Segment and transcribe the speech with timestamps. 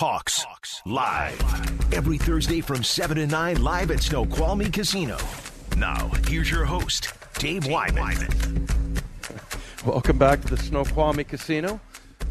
[0.00, 0.46] Hawks,
[0.86, 1.92] live.
[1.92, 5.18] Every Thursday from 7 to 9, live at Snoqualmie Casino.
[5.76, 8.66] Now, here's your host, Dave Wyman.
[9.84, 11.78] Welcome back to the Snoqualmie Casino.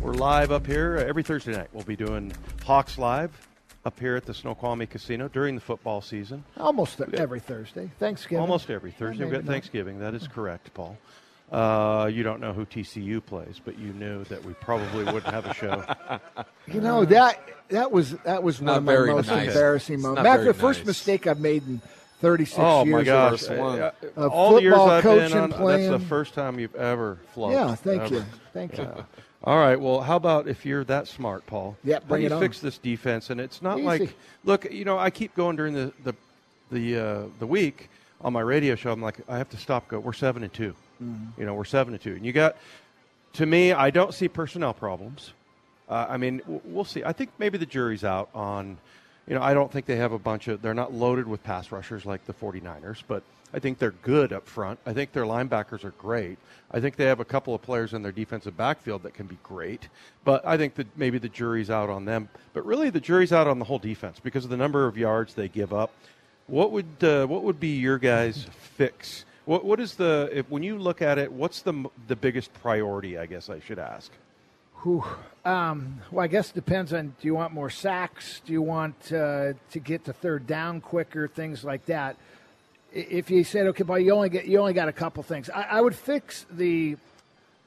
[0.01, 1.67] We're live up here every Thursday night.
[1.71, 2.33] We'll be doing
[2.65, 3.47] Hawks Live
[3.85, 6.43] up here at the Snoqualmie Casino during the football season.
[6.57, 7.91] Almost every Thursday.
[7.99, 8.41] Thanksgiving.
[8.41, 9.25] Almost every Thursday.
[9.25, 9.51] We've got not.
[9.51, 9.99] Thanksgiving.
[9.99, 10.97] That is correct, Paul.
[11.51, 15.45] Uh, you don't know who TCU plays, but you knew that we probably wouldn't have
[15.45, 15.83] a show.
[16.71, 19.47] You know that that was that was one of my very most nice.
[19.47, 20.17] embarrassing moments.
[20.17, 20.87] not That's very the first nice.
[20.87, 21.81] mistake I've made in
[22.19, 22.91] 36 oh years.
[22.93, 23.39] my of- gosh!
[23.41, 23.49] First.
[24.15, 27.17] Uh, all the years football I've been coaching, on, that's the first time you've ever
[27.33, 27.55] flunked.
[27.55, 28.15] Yeah, thank ever.
[28.15, 28.87] you, thank you.
[29.43, 29.79] All right.
[29.79, 31.77] Well, how about if you're that smart, Paul?
[31.83, 32.41] Yeah, How bring do it you on.
[32.41, 33.29] fix this defense?
[33.29, 33.85] And it's not Easy.
[33.87, 34.13] like,
[34.43, 36.13] look, you know, I keep going during the the
[36.71, 37.89] the uh, the week
[38.21, 38.91] on my radio show.
[38.91, 39.87] I'm like, I have to stop.
[39.87, 39.99] Go.
[39.99, 41.39] We're seven and 2 Mm-hmm.
[41.39, 42.57] You know, we're seven and two, and you got.
[43.33, 45.33] To me, I don't see personnel problems.
[45.87, 47.03] Uh, I mean, we'll see.
[47.03, 48.77] I think maybe the jury's out on.
[49.27, 50.61] You know, I don't think they have a bunch of.
[50.61, 53.21] They're not loaded with pass rushers like the 49ers, but
[53.53, 54.79] I think they're good up front.
[54.85, 56.37] I think their linebackers are great.
[56.71, 59.37] I think they have a couple of players in their defensive backfield that can be
[59.41, 59.89] great.
[60.23, 62.29] But I think that maybe the jury's out on them.
[62.53, 65.33] But really, the jury's out on the whole defense because of the number of yards
[65.33, 65.91] they give up.
[66.47, 69.25] What would uh, what would be your guys' fix?
[69.49, 71.31] What what is the if, when you look at it?
[71.31, 73.17] What's the the biggest priority?
[73.17, 74.11] I guess I should ask.
[74.83, 75.03] Whew.
[75.43, 78.43] Um, well, I guess it depends on do you want more sacks?
[78.45, 81.27] Do you want uh, to get to third down quicker?
[81.27, 82.15] Things like that.
[82.93, 85.63] If you said, okay, well, you only get you only got a couple things, I,
[85.63, 86.97] I would fix the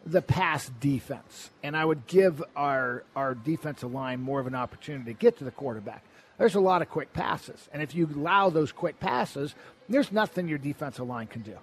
[0.07, 5.13] the pass defense, and I would give our our defensive line more of an opportunity
[5.13, 6.05] to get to the quarterback.
[6.39, 9.57] There's a lot of quick passes, and if you allow those quick passes,
[9.89, 11.59] there's nothing your defensive line can do.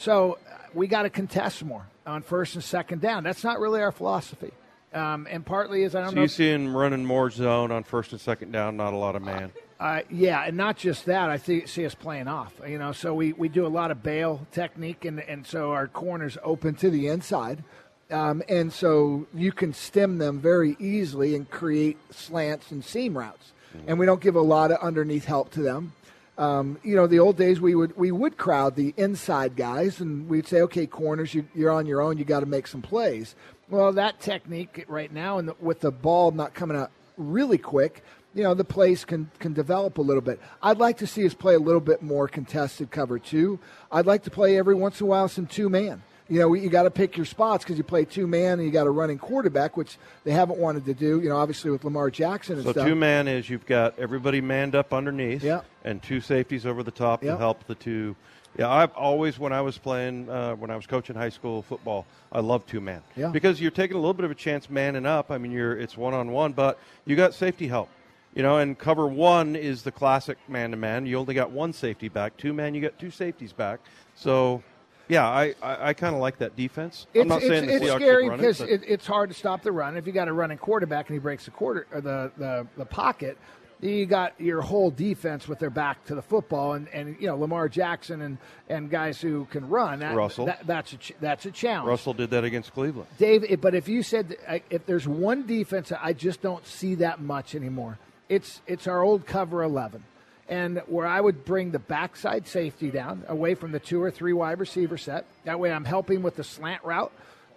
[0.00, 3.22] So uh, we got to contest more on first and second down.
[3.22, 4.50] That's not really our philosophy,
[4.94, 6.22] um, and partly is I don't So know.
[6.22, 9.20] you see him running more zone on first and second down, not a lot of
[9.20, 9.52] man.
[9.78, 11.28] Uh, yeah, and not just that.
[11.28, 12.54] I see, see us playing off.
[12.66, 15.86] You know, so we, we do a lot of bail technique, and, and so our
[15.86, 17.62] corners open to the inside,
[18.10, 23.52] um, and so you can stem them very easily and create slants and seam routes.
[23.86, 25.92] And we don't give a lot of underneath help to them.
[26.40, 30.26] Um, you know, the old days we would we would crowd the inside guys, and
[30.26, 32.16] we'd say, okay, corners, you, you're on your own.
[32.16, 33.34] You got to make some plays.
[33.68, 38.02] Well, that technique right now, and with the ball not coming out really quick,
[38.34, 40.40] you know, the plays can can develop a little bit.
[40.62, 43.58] I'd like to see us play a little bit more contested cover two.
[43.92, 46.02] I'd like to play every once in a while some two man.
[46.30, 48.70] You know, you got to pick your spots because you play two man and you
[48.70, 51.20] got a running quarterback, which they haven't wanted to do.
[51.20, 52.86] You know, obviously with Lamar Jackson and So stuff.
[52.86, 55.62] two man is you've got everybody manned up underneath, Yeah.
[55.84, 57.32] and two safeties over the top Yeah.
[57.32, 58.14] to help the two.
[58.56, 62.06] Yeah, I've always when I was playing uh, when I was coaching high school football,
[62.30, 63.28] I love two man Yeah.
[63.30, 65.32] because you're taking a little bit of a chance manning up.
[65.32, 67.88] I mean, you're it's one on one, but you got safety help.
[68.34, 71.06] You know, and cover one is the classic man to man.
[71.06, 72.36] You only got one safety back.
[72.36, 73.80] Two man, you got two safeties back.
[74.14, 74.62] So,
[75.10, 77.06] yeah, I, I, I kind of like that defense.
[77.12, 79.34] It's, I'm not it's, saying the it's Seahawks scary run because it, it's hard to
[79.34, 79.96] stop the run.
[79.96, 82.84] If you got a running quarterback and he breaks the quarter or the, the, the
[82.84, 83.36] pocket,
[83.82, 87.36] you got your whole defense with their back to the football, and, and you know
[87.36, 88.38] Lamar Jackson and,
[88.68, 90.00] and guys who can run.
[90.00, 90.46] That, Russell.
[90.46, 91.88] that, that's a ch- that's a challenge.
[91.88, 93.08] Russell did that against Cleveland.
[93.18, 94.36] Dave, but if you said
[94.70, 97.98] if there's one defense I just don't see that much anymore,
[98.28, 100.04] it's it's our old cover eleven,
[100.50, 104.32] and where I would bring the backside safety down away from the two or three
[104.32, 105.24] wide receiver set.
[105.44, 107.12] That way, I'm helping with the slant route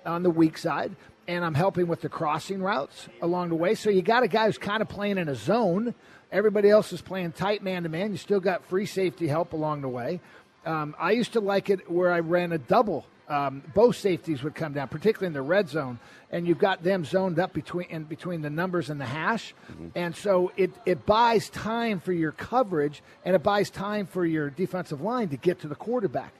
[0.05, 0.95] on the weak side,
[1.27, 3.73] and I'm helping with the crossing routes along the way.
[3.73, 5.95] So you got a guy who's kind of playing in a zone.
[6.31, 8.11] Everybody else is playing tight man to man.
[8.11, 10.21] You still got free safety help along the way.
[10.63, 13.07] Um, I used to like it where I ran a double.
[13.29, 15.97] Um, both safeties would come down, particularly in the red zone,
[16.29, 19.53] and you've got them zoned up between in between the numbers and the hash,
[19.95, 24.49] and so it it buys time for your coverage and it buys time for your
[24.49, 26.33] defensive line to get to the quarterback.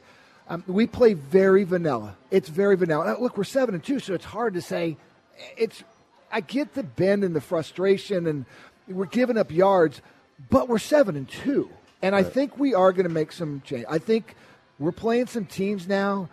[0.49, 2.17] Um, we play very vanilla.
[2.29, 3.05] It's very vanilla.
[3.05, 4.97] Now, look, we're seven and two, so it's hard to say.
[5.55, 5.83] It's
[6.33, 8.45] I get the bend and the frustration, and
[8.89, 10.01] we're giving up yards,
[10.49, 11.69] but we're seven and two,
[12.01, 13.85] and I think we are going to make some change.
[13.89, 14.35] I think
[14.79, 16.27] we're playing some teams now.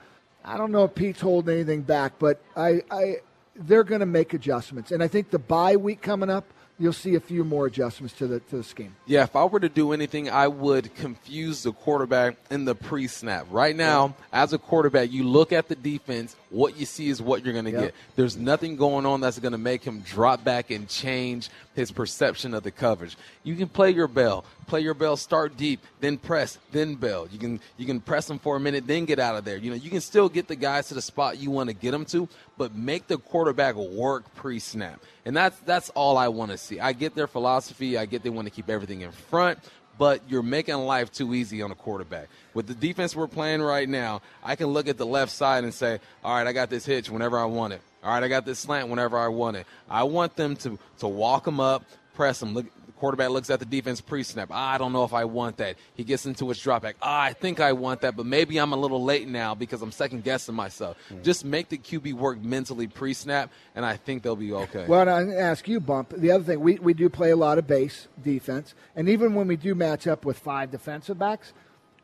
[0.45, 3.17] I don't know if Pete's holding anything back, but I, I
[3.55, 6.47] they're going to make adjustments, and I think the bye week coming up,
[6.79, 8.97] you'll see a few more adjustments to the to the scheme.
[9.07, 13.07] Yeah, if I were to do anything, I would confuse the quarterback in the pre
[13.07, 13.47] snap.
[13.51, 17.45] Right now, as a quarterback, you look at the defense what you see is what
[17.45, 17.81] you're going to Yep.
[17.81, 17.95] get.
[18.17, 22.55] There's nothing going on that's going to make him drop back and change his perception
[22.55, 23.17] of the coverage.
[23.45, 27.29] You can play your bell, play your bell, start deep, then press, then bell.
[27.31, 29.57] You can you can press them for a minute, then get out of there.
[29.57, 31.93] You know, you can still get the guys to the spot you want to get
[31.93, 35.01] them to, but make the quarterback work pre-snap.
[35.25, 36.81] And that's that's all I want to see.
[36.81, 37.97] I get their philosophy.
[37.97, 39.59] I get they want to keep everything in front
[40.01, 42.31] but you're making life too easy on a quarterback.
[42.55, 45.75] With the defense we're playing right now, I can look at the left side and
[45.75, 47.83] say, all right, I got this hitch whenever I want it.
[48.03, 49.67] All right, I got this slant whenever I want it.
[49.91, 52.55] I want them to, to walk them up, press them.
[52.55, 52.65] Look,
[53.01, 54.51] quarterback looks at the defense pre-snap.
[54.53, 55.77] I don't know if I want that.
[55.95, 56.97] He gets into his drop back.
[57.03, 59.91] Ah, I think I want that, but maybe I'm a little late now because I'm
[59.91, 60.97] second guessing myself.
[61.23, 64.87] Just make the QB work mentally pre-snap, and I think they'll be okay.
[64.87, 66.15] Well, I'm going to ask you, Bump.
[66.17, 69.49] The other thing, we, we do play a lot of base defense, and even when
[69.49, 71.53] we do match up with five defensive backs,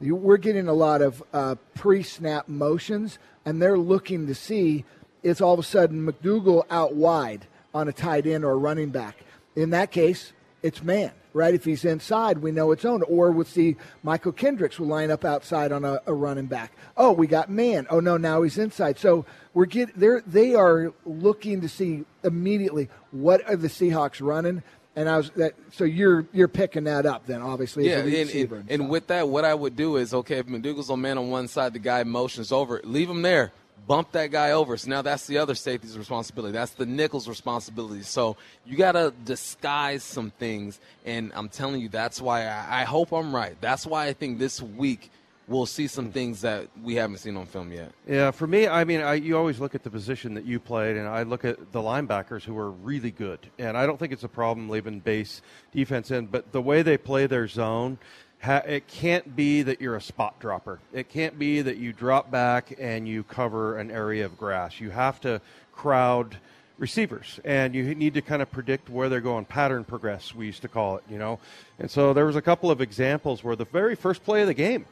[0.01, 4.85] you, we're getting a lot of uh, pre-snap motions, and they're looking to see
[5.23, 8.91] is all of a sudden McDougald out wide on a tight end or a running
[8.91, 9.17] back.
[9.57, 10.33] In that case,
[10.63, 11.55] it's man, right?
[11.55, 13.05] If he's inside, we know it's owned.
[13.09, 16.73] Or we'll see Mychal Kendricks will line up outside on a, a running back.
[16.97, 17.87] Oh, we got man.
[17.91, 18.99] Oh no, now he's inside.
[18.99, 24.63] So we're get they're they are looking to see immediately what are the Seahawks running.
[24.97, 28.71] And I was that so you're you're picking that up then obviously Yeah, and, and,
[28.71, 31.49] and with that, what I would do is okay if McDougald's on man on one
[31.49, 33.53] side, the guy motions over, leave him there,
[33.87, 34.77] bump that guy over.
[34.77, 36.53] So now that's the other safety's responsibility.
[36.53, 38.03] That's the nickel's responsibility.
[38.03, 42.85] So you got to disguise some things, and I'm telling you, that's why I, I
[42.85, 43.57] hope I'm right.
[43.61, 45.11] That's why I think this week
[45.49, 47.93] we'll see some things that we haven't seen on film yet.
[48.09, 50.97] Yeah, for me, I mean, I, you always look at the position that you played,
[50.97, 53.39] and I look at the linebackers who are really good.
[53.59, 55.43] And I don't think it's a problem leaving base
[55.73, 57.99] defense in, but the way they play their zone,
[58.47, 60.79] it can't be that you're a spot dropper.
[60.93, 64.81] It can't be that you drop back and you cover an area of grass.
[64.81, 65.41] You have to
[65.73, 66.37] crowd
[66.79, 70.61] receivers and you need to kind of predict where they're going pattern progress we used
[70.61, 71.39] to call it you know
[71.79, 74.53] and so there was a couple of examples where the very first play of the
[74.53, 74.85] game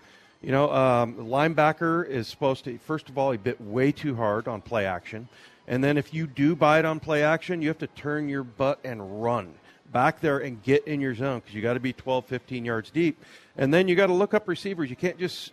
[0.44, 4.46] you know, um, linebacker is supposed to, first of all, he bit way too hard
[4.46, 5.26] on play action.
[5.66, 8.78] And then if you do bite on play action, you have to turn your butt
[8.84, 9.54] and run
[9.94, 12.90] back there and get in your zone because you got to be 12, 15 yards
[12.90, 13.22] deep.
[13.56, 14.90] And then you got to look up receivers.
[14.90, 15.52] You can't just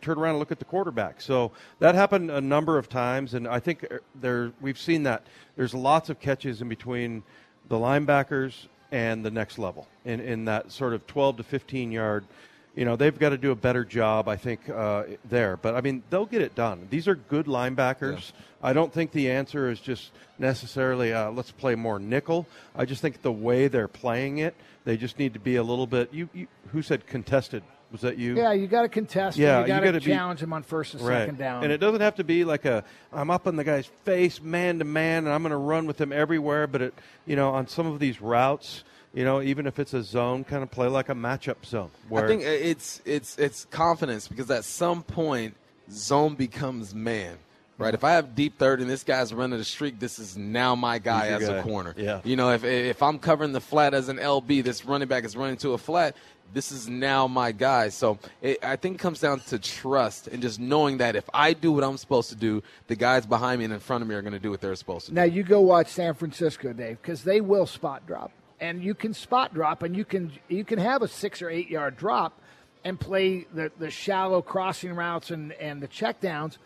[0.00, 1.20] turn around and look at the quarterback.
[1.20, 3.34] So that happened a number of times.
[3.34, 5.26] And I think uh, there, we've seen that.
[5.56, 7.22] There's lots of catches in between
[7.68, 12.24] the linebackers and the next level in, in that sort of 12 to 15 yard
[12.74, 15.80] you know they've got to do a better job i think uh, there but i
[15.80, 18.32] mean they'll get it done these are good linebackers
[18.62, 23.02] i don't think the answer is just necessarily uh, let's play more nickel i just
[23.02, 24.54] think the way they're playing it
[24.84, 28.16] they just need to be a little bit you, you who said contested was that
[28.16, 29.36] you yeah, you got to contest.
[29.36, 29.68] Yeah, him.
[29.68, 31.62] you you got to gotta be- challenge him on first and second down.
[31.62, 32.82] and it doesn't have to be like a
[33.12, 36.00] I'm up in the guy's face man to man and I'm going to run with
[36.00, 36.66] him everywhere.
[36.66, 36.94] But it,
[37.26, 38.82] you know, on some of these routes,
[39.14, 41.90] you know, even if it's a zone, kind of play like a matchup zone.
[42.08, 45.54] Where I think uh, it's it's it's confidence because at some point
[45.90, 47.36] zone becomes man.
[47.78, 47.94] Right.
[47.94, 50.98] If I have deep third and this guy's running the streak, this is now my
[50.98, 51.94] guy He's as your a corner.
[51.96, 52.20] Yeah.
[52.22, 55.36] You know, if if I'm covering the flat as an LB, this running back is
[55.36, 56.16] running to a flat.
[56.54, 57.88] This is now my guy.
[57.88, 61.54] So it, I think it comes down to trust and just knowing that if I
[61.54, 64.14] do what I'm supposed to do, the guys behind me and in front of me
[64.14, 65.14] are going to do what they're supposed to do.
[65.14, 68.32] Now you go watch San Francisco, Dave, because they will spot drop,
[68.62, 71.68] and you can spot drop, and you can you can have a six or eight
[71.68, 72.40] yard drop,
[72.84, 76.58] and play the, the shallow crossing routes and and the checkdowns,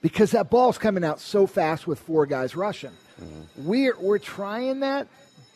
[0.00, 2.92] because that ball's coming out so fast with four guys rushing.
[3.22, 3.66] Mm-hmm.
[3.66, 5.06] We're we're trying that,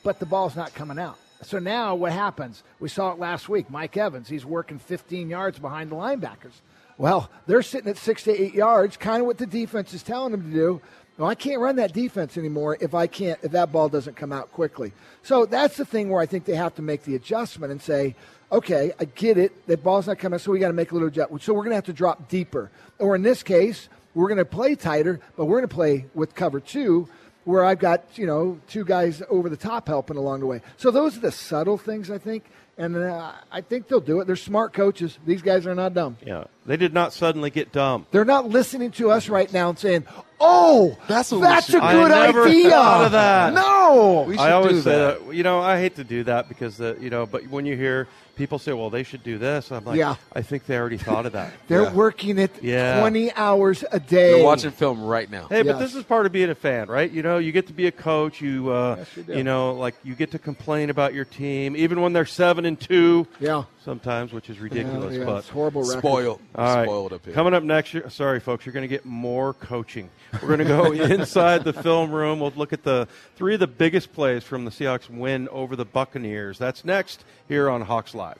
[0.04, 1.18] but the ball's not coming out.
[1.42, 2.62] So now what happens?
[2.80, 3.70] We saw it last week.
[3.70, 6.60] Mike Evans, he's working 15 yards behind the linebackers.
[6.98, 10.32] Well, they're sitting at six to eight yards, kind of what the defense is telling
[10.32, 10.80] them to do.
[11.18, 14.32] Well, I can't run that defense anymore if I can't if that ball doesn't come
[14.32, 14.92] out quickly.
[15.24, 18.14] So that's the thing where I think they have to make the adjustment and say,
[18.52, 19.66] okay, I get it.
[19.66, 21.42] That ball's not coming, so we got to make a little adjustment.
[21.42, 22.70] So we're going to have to drop deeper,
[23.00, 26.36] or in this case, we're going to play tighter, but we're going to play with
[26.36, 27.08] cover two,
[27.44, 30.60] where I've got you know two guys over the top helping along the way.
[30.76, 32.44] So those are the subtle things I think,
[32.78, 34.26] and uh, I think they'll do it.
[34.26, 35.18] They're smart coaches.
[35.26, 36.16] These guys are not dumb.
[36.24, 38.06] yeah, they did not suddenly get dumb.
[38.12, 40.06] They're not listening to us right now and saying,
[40.40, 43.52] "Oh, That's what we that's a should- I good never idea." thought of that.
[43.54, 45.26] No, We I should always do say that.
[45.26, 45.34] that.
[45.34, 48.06] You know, I hate to do that because the you know, but when you hear
[48.38, 50.14] people say, "Well, they should do this," I'm like, Yeah.
[50.32, 51.52] I think they already thought of that.
[51.68, 51.92] they're Yeah.
[51.92, 53.00] working it Yeah.
[53.00, 54.32] twenty hours a day.
[54.34, 55.48] They're watching film right now.
[55.48, 57.10] Hey, but this is part of being a fan, right?
[57.10, 58.40] You know, you get to be a coach.
[58.40, 62.00] You, uh, Yes, you you know, like you get to complain about your team, even
[62.00, 63.26] when they're seven and two.
[63.40, 63.64] Yeah.
[63.88, 65.16] Sometimes, which is ridiculous.
[65.16, 66.00] Yeah, but it's horrible record.
[66.00, 66.40] Spoiled.
[66.54, 66.84] all right.
[66.84, 67.32] Spoiled up here.
[67.32, 70.10] Coming up next year, sorry, folks, you're going to get more coaching.
[70.42, 72.38] We're going to go inside the film room.
[72.40, 75.86] We'll look at the three of the biggest plays from the Seahawks win over the
[75.86, 76.58] Buccaneers.
[76.58, 78.36] That's next here on Hawks Live.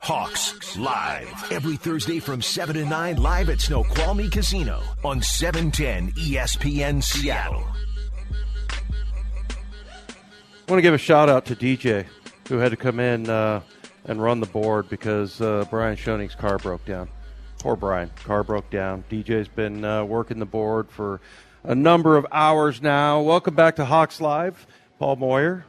[0.00, 1.52] Hawks Live.
[1.52, 7.62] Every Thursday from 7 to 9 live at Snoqualmie Casino on E 710 ESPN Seattle.
[10.68, 12.06] I want to give a shout out to DJ
[12.48, 13.60] who had to come in uh,
[14.04, 17.08] and run the board because uh, Brian Schoening's car broke down.
[17.58, 19.02] Poor Brian, car broke down.
[19.10, 21.20] DJ's been uh, working the board for
[21.64, 23.20] a number of hours now.
[23.20, 24.66] Welcome back to Hawks Live.
[24.98, 25.64] Paul Moyer,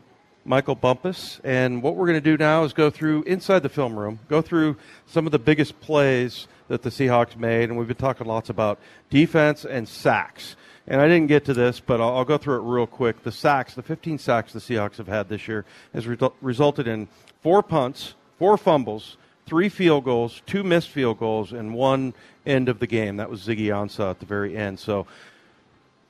[0.46, 3.98] Michael Bumpus, and what we're going to do now is go through inside the film
[3.98, 7.98] room, go through some of the biggest plays that the Seahawks made, and we've been
[7.98, 8.80] talking lots about
[9.10, 10.56] defense and sacks.
[10.88, 13.24] And I didn't get to this, but I'll, I'll go through it real quick.
[13.24, 17.10] The sacks, the 15 sacks the Seahawks have had this year, has resu- resulted in
[17.42, 22.14] four punts, four fumbles, three field goals, two missed field goals, and one
[22.46, 23.18] end of the game.
[23.18, 24.80] That was Ziggy Ansah at the very end.
[24.80, 25.08] So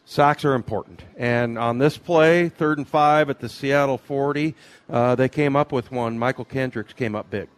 [0.06, 1.04] sacks are important.
[1.18, 4.54] And on this play, third and five at the Seattle 40,
[4.90, 6.20] uh, they came up with one.
[6.20, 7.50] Mychal Kendricks came up big.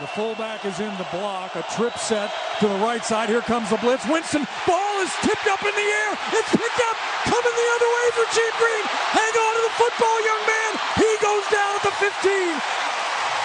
[0.00, 1.54] The fullback is in the block.
[1.54, 2.26] A trip set
[2.58, 3.30] to the right side.
[3.30, 4.02] Here comes the blitz.
[4.10, 6.12] Winston, ball is tipped up in the air.
[6.34, 6.96] It's picked up.
[7.30, 8.84] Coming the other way for Gene Green.
[9.14, 10.72] Hang on to the football, young man.
[10.98, 12.10] He goes down at the 15.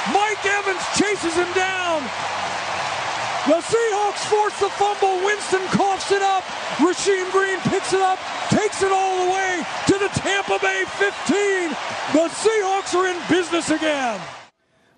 [0.09, 2.01] Mike Evans chases him down.
[3.45, 5.21] The Seahawks force the fumble.
[5.21, 6.41] Winston coughs it up.
[6.81, 8.17] Rasheem Green picks it up,
[8.49, 11.69] takes it all the way to the Tampa Bay 15.
[12.17, 14.17] The Seahawks are in business again.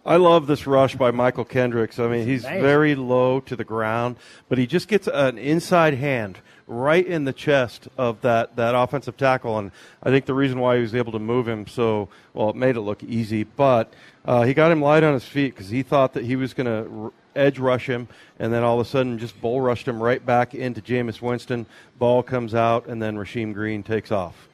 [0.03, 1.99] I love this rush by Mychal Kendricks.
[1.99, 4.15] I mean, he's very low to the ground,
[4.49, 9.15] but he just gets an inside hand right in the chest of that, that offensive
[9.15, 9.59] tackle.
[9.59, 12.55] And I think the reason why he was able to move him so well, it
[12.55, 13.93] made it look easy, but
[14.25, 16.65] uh, he got him light on his feet because he thought that he was going
[16.65, 18.07] to r- edge rush him,
[18.39, 21.67] and then all of a sudden just bull rushed him right back into Jameis Winston.
[21.99, 24.47] Ball comes out, and then Rasheem Green takes off.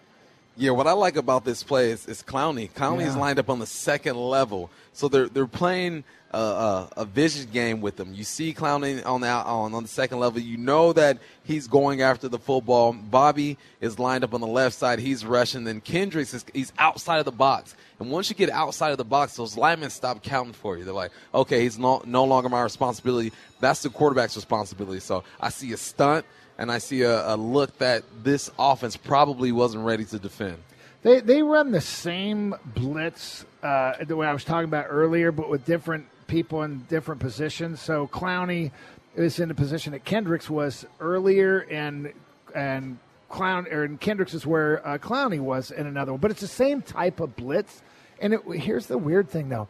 [0.60, 2.72] Yeah, what I like about this play is, is Clowney.
[2.72, 7.06] Clowney is lined up on the second level, so they're they're playing a, a, a
[7.06, 8.12] vision game with him.
[8.16, 10.40] You see Clowney on the on on the second level.
[10.42, 12.94] You know that he's going after the football.
[12.94, 14.98] Bobby is lined up on the left side.
[14.98, 15.64] He's rushing.
[15.64, 17.76] Then Kendricks is he's outside of the box.
[18.00, 20.84] And once you get outside of the box, those linemen stop counting for you.
[20.84, 23.32] They're like, okay, he's no, no longer my responsibility.
[23.60, 25.02] That's the quarterback's responsibility.
[25.02, 26.26] So I see a stunt
[26.58, 30.58] and I see a, a look that this offense probably wasn't ready to defend.
[31.04, 35.50] They they run the same blitz uh, the way I was talking about earlier, but
[35.50, 37.80] with different people in different positions.
[37.82, 38.72] So Clowney
[39.16, 42.12] is in the position that Kendricks was earlier, and
[42.54, 42.98] and
[43.30, 46.22] Clown or and Kendricks is where uh, Clowney was in another one.
[46.22, 47.82] But it's the same type of blitz.
[48.20, 49.68] And it, here's the weird thing, though.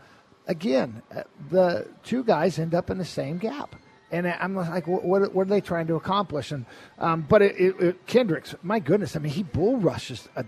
[0.48, 3.76] Again, uh, the two guys end up in the same gap.
[4.12, 6.52] And I'm like, what, what, are they trying to accomplish?
[6.52, 6.66] And
[6.98, 10.46] um, but it, it, it, Kendricks, my goodness, I mean, he bull rushes a,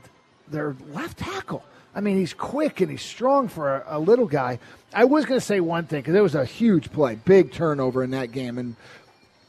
[0.48, 1.64] their left tackle.
[1.94, 4.60] I mean, he's quick and he's strong for a, a little guy.
[4.94, 8.04] I was going to say one thing because it was a huge play, big turnover
[8.04, 8.58] in that game.
[8.58, 8.76] And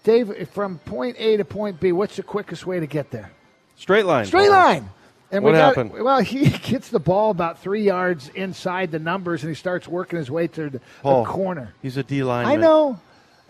[0.02, 3.30] Dave, from point A to point B, what's the quickest way to get there?
[3.76, 4.26] Straight line.
[4.26, 4.90] Straight line.
[5.30, 5.92] And What we got, happened?
[5.92, 10.18] Well, he gets the ball about three yards inside the numbers, and he starts working
[10.18, 11.74] his way to the, Paul, the corner.
[11.82, 12.46] He's a D line.
[12.46, 12.98] I know.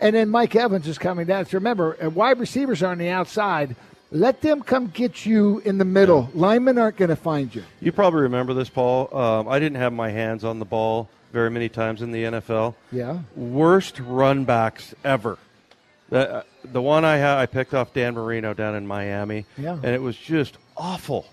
[0.01, 1.45] And then Mike Evans is coming down.
[1.45, 3.75] So remember, uh, wide receivers are on the outside.
[4.11, 6.29] Let them come get you in the middle.
[6.33, 7.63] Linemen aren't going to find you.
[7.79, 9.15] You probably remember this, Paul.
[9.15, 12.75] Um, I didn't have my hands on the ball very many times in the NFL.
[12.91, 13.19] Yeah.
[13.35, 15.37] Worst run backs ever.
[16.09, 19.45] The, uh, the one I had, I picked off Dan Marino down in Miami.
[19.57, 19.75] Yeah.
[19.75, 21.25] And it was just awful.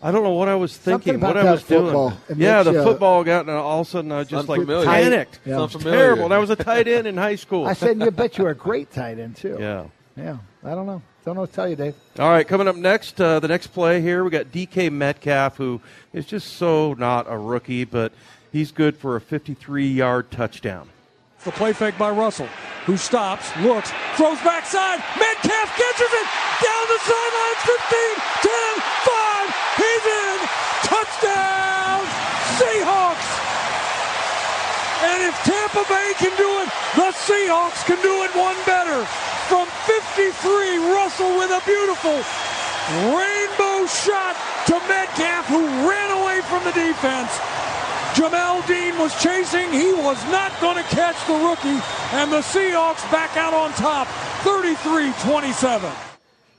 [0.00, 2.10] I don't know what I was thinking, about what I was football.
[2.28, 2.40] doing.
[2.40, 4.86] Yeah, the you- football got, and all of a sudden I just like Unfamiliar.
[4.86, 5.40] panicked.
[5.44, 5.54] Yeah.
[5.54, 5.98] It was Unfamiliar.
[5.98, 6.24] terrible.
[6.26, 7.66] And I was a tight end in high school.
[7.66, 9.56] I said, you bet you were a great tight end, too.
[9.58, 9.84] yeah.
[10.16, 10.36] Yeah.
[10.64, 11.02] I don't know.
[11.24, 11.94] Don't know what to tell you, Dave.
[12.18, 15.80] All right, coming up next, uh, the next play here, we got DK Metcalf, who
[16.12, 18.12] is just so not a rookie, but
[18.52, 20.88] he's good for a 53 yard touchdown.
[21.44, 22.48] The play fake by Russell,
[22.86, 24.98] who stops, looks, throws backside.
[25.18, 26.28] Metcalf catches it
[26.64, 29.54] down the sidelines 15, 10, 5.
[29.78, 30.38] He's in.
[30.82, 32.02] Touchdown,
[32.58, 33.28] Seahawks.
[35.06, 36.68] And if Tampa Bay can do it,
[36.98, 39.06] the Seahawks can do it one better.
[39.46, 40.34] From 53,
[40.90, 42.18] Russell with a beautiful
[43.14, 44.34] rainbow shot
[44.66, 47.30] to Metcalf, who ran away from the defense.
[48.18, 49.70] Jamel Dean was chasing.
[49.70, 51.80] He was not going to catch the rookie.
[52.18, 54.08] And the Seahawks back out on top,
[54.42, 56.07] 33 27.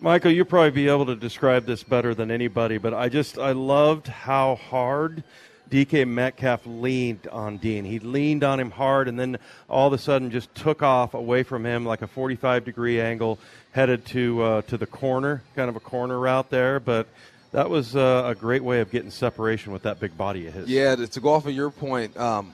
[0.01, 3.51] Michael, you'll probably be able to describe this better than anybody, but I just, I
[3.51, 5.23] loved how hard
[5.69, 7.83] DK Metcalf leaned on Dean.
[7.83, 9.37] He leaned on him hard, and then
[9.69, 13.39] all of a sudden just took off away from him like a 45 degree angle,
[13.71, 16.79] headed to uh, to the corner, kind of a corner route there.
[16.79, 17.07] But
[17.51, 20.69] that was uh, a great way of getting separation with that big body of his.
[20.69, 22.53] Yeah, to, go off of your point, um,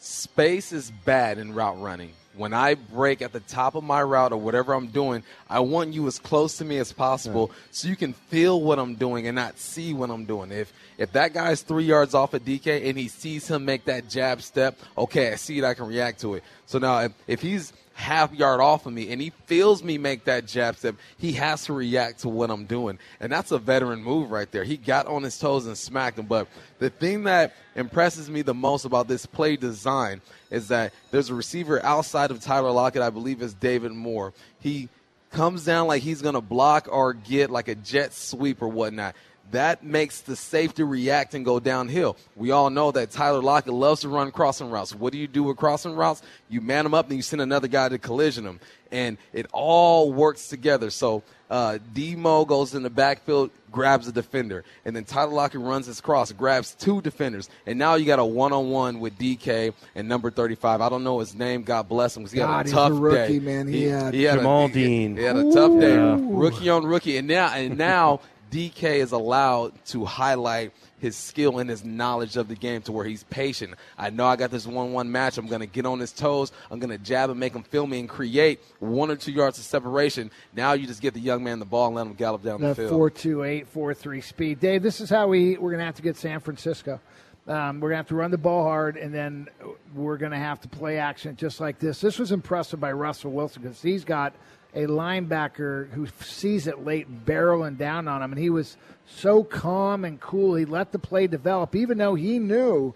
[0.00, 2.12] space is bad in route running.
[2.36, 5.94] When I break at the top of my route or whatever I'm doing, I want
[5.94, 7.58] you as close to me as possible yeah.
[7.70, 10.52] so you can feel what I'm doing and not see what I'm doing.
[10.52, 14.08] If if that guy's three yards off of DK and he sees him make that
[14.08, 16.44] jab step, okay, I see it, I can react to it.
[16.66, 20.24] So now if, if he's half yard off of me and he feels me make
[20.24, 22.98] that jab step, he has to react to what I'm doing.
[23.20, 24.64] And that's a veteran move right there.
[24.64, 26.26] He got on his toes and smacked him.
[26.26, 26.46] But
[26.78, 31.34] the thing that impresses me the most about this play design is that there's a
[31.34, 34.34] receiver outside of Tyler Lockett, I believe is David Moore.
[34.60, 34.90] He
[35.30, 39.16] comes down like he's going to block or get like a jet sweep or whatnot
[39.52, 42.16] that makes the safety react and go downhill.
[42.34, 44.94] We all know that Tyler Lockett loves to run crossing routes.
[44.94, 46.22] What do you do with crossing routes?
[46.48, 48.60] You man them up and you send another guy to collision them.
[48.92, 50.90] And it all works together.
[50.90, 54.64] So uh, Demo goes in the backfield, grabs a defender.
[54.84, 57.48] And then Tyler Lockett runs his cross, grabs two defenders.
[57.66, 60.80] And now you got a one on one with DK and number 35.
[60.80, 61.62] I don't know his name.
[61.62, 63.44] God bless him because he God, had a tough a rookie, day.
[63.44, 63.68] Man.
[63.68, 65.14] He, he had, he had Jamel a, Dean.
[65.16, 65.96] He, he had a tough day.
[65.96, 67.16] Rookie on rookie.
[67.16, 68.20] And now, and now
[68.56, 73.04] DK is allowed to highlight his skill and his knowledge of the game to where
[73.04, 73.74] he's patient.
[73.98, 75.36] I know I got this one-one match.
[75.36, 76.52] I'm going to get on his toes.
[76.70, 79.58] I'm going to jab and make him feel me and create one or two yards
[79.58, 80.30] of separation.
[80.54, 82.68] Now you just get the young man the ball and let him gallop down the,
[82.68, 82.90] the field.
[82.92, 84.58] Four two eight four three speed.
[84.58, 86.98] Dave, this is how we we're going to have to get San Francisco.
[87.46, 89.48] Um, we're going to have to run the ball hard, and then
[89.94, 92.00] we're going to have to play action just like this.
[92.00, 94.32] This was impressive by Russell Wilson because he's got–
[94.76, 100.04] a linebacker who sees it late barreling down on him, and he was so calm
[100.04, 100.54] and cool.
[100.54, 102.94] He let the play develop, even though he knew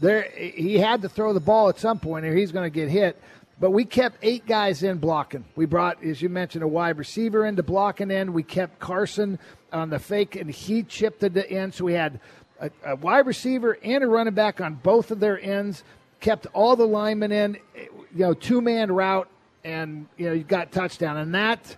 [0.00, 2.88] there he had to throw the ball at some point or he's going to get
[2.88, 3.20] hit.
[3.60, 5.44] But we kept eight guys in blocking.
[5.56, 8.32] We brought, as you mentioned, a wide receiver into blocking in.
[8.32, 9.38] We kept Carson
[9.72, 11.72] on the fake, and he chipped it in.
[11.72, 12.20] So we had
[12.60, 15.82] a, a wide receiver and a running back on both of their ends.
[16.20, 17.58] Kept all the linemen in.
[18.14, 19.28] You know, two man route
[19.68, 21.76] and you know you got touchdown, and that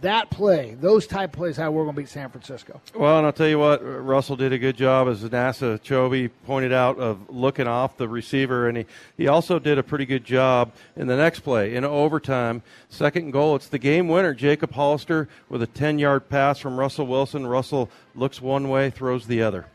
[0.00, 2.80] that play, those type plays, how we're going to beat San Francisco.
[2.94, 6.72] Well, and I'll tell you what, Russell did a good job, as NASA Chobe pointed
[6.72, 10.72] out, of looking off the receiver, and he, he also did a pretty good job
[10.94, 13.56] in the next play in overtime, second goal.
[13.56, 17.46] It's the game winner, Jacob Hollister, with a 10 yard pass from Russell Wilson.
[17.46, 19.66] Russell looks one way, throws the other.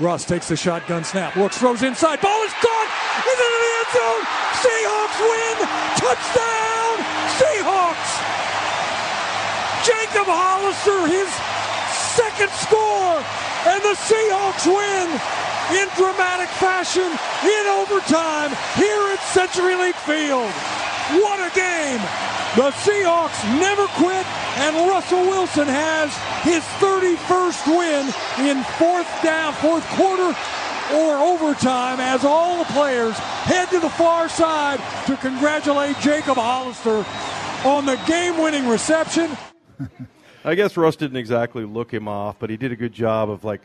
[0.00, 3.72] Russ takes the shotgun snap, looks, throws inside, ball is caught, is it in the
[3.78, 4.22] end zone?
[4.62, 6.81] Seahawks win, touchdown,
[7.40, 8.10] Seahawks!
[9.84, 11.30] Jacob Hollister, his
[12.12, 13.18] second score,
[13.72, 15.08] and the Seahawks win
[15.78, 20.50] in dramatic fashion in overtime here at CenturyLink Field.
[21.22, 22.00] What a game!
[22.54, 24.26] The Seahawks never quit,
[24.60, 26.12] and Russell Wilson has
[26.44, 28.04] his 31st win
[28.44, 30.36] in fourth down, fourth quarter
[30.90, 37.04] or overtime as all the players head to the far side to congratulate Jacob Hollister
[37.66, 39.36] on the game-winning reception.
[40.44, 43.44] I guess Russ didn't exactly look him off, but he did a good job of
[43.44, 43.60] like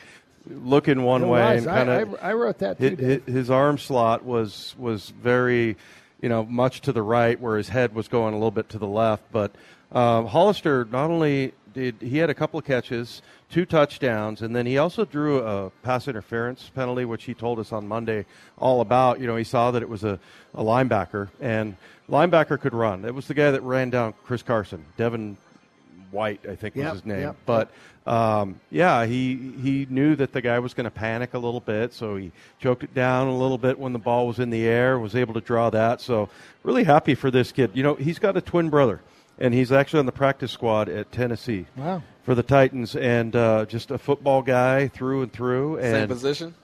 [0.49, 1.65] looking one it way was.
[1.65, 2.15] and kind of.
[2.15, 2.95] I, I, I, wrote that too.
[2.95, 5.77] His, his, arm slot was was very,
[6.21, 8.77] you know, much to the right, where his head was going a little bit to
[8.77, 9.23] the left.
[9.31, 9.53] But
[9.91, 14.65] um, Hollister not only did he had a couple of catches, two touchdowns, and then
[14.65, 18.25] he also drew a pass interference penalty, which he told us on Monday
[18.57, 19.19] all about.
[19.19, 20.19] You know, he saw that it was a,
[20.53, 21.75] a linebacker, and
[22.09, 23.05] linebacker could run.
[23.05, 25.37] It was the guy that ran down Chris Carson, Devin
[26.11, 27.21] White, I think yep, was his name.
[27.21, 27.71] Yep, but
[28.07, 31.93] um, yeah, he he knew that the guy was going to panic a little bit,
[31.93, 34.97] so he choked it down a little bit when the ball was in the air.
[34.97, 35.99] Was able to draw that.
[35.99, 36.29] So
[36.63, 37.71] really happy for this kid.
[37.73, 39.01] You know, he's got a twin brother,
[39.39, 41.65] and he's actually on the practice squad at Tennessee.
[41.75, 42.03] Wow.
[42.23, 45.77] For the Titans, and uh, just a football guy through and through.
[45.77, 46.55] And Same position.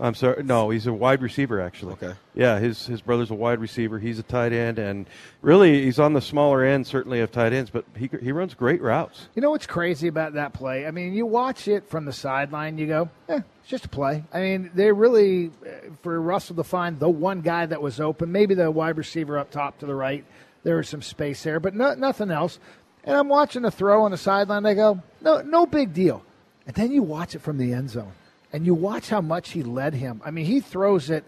[0.00, 0.42] I'm sorry.
[0.42, 1.94] No, he's a wide receiver actually.
[1.94, 2.12] Okay.
[2.34, 3.98] Yeah, his his brother's a wide receiver.
[3.98, 5.06] He's a tight end, and
[5.42, 8.80] really he's on the smaller end certainly of tight ends, but he he runs great
[8.80, 9.28] routes.
[9.34, 10.86] You know what's crazy about that play?
[10.86, 14.24] I mean, you watch it from the sideline, you go, eh, it's just a play.
[14.32, 18.30] I mean, they really uh, for Russell to find the one guy that was open,
[18.30, 20.24] maybe the wide receiver up top to the right.
[20.64, 22.58] There was some space there, but no, nothing else.
[23.04, 24.66] And I'm watching the throw on the sideline.
[24.66, 26.22] I go, no, no big deal.
[26.66, 28.12] And then you watch it from the end zone
[28.52, 30.20] and you watch how much he led him.
[30.24, 31.24] I mean, he throws it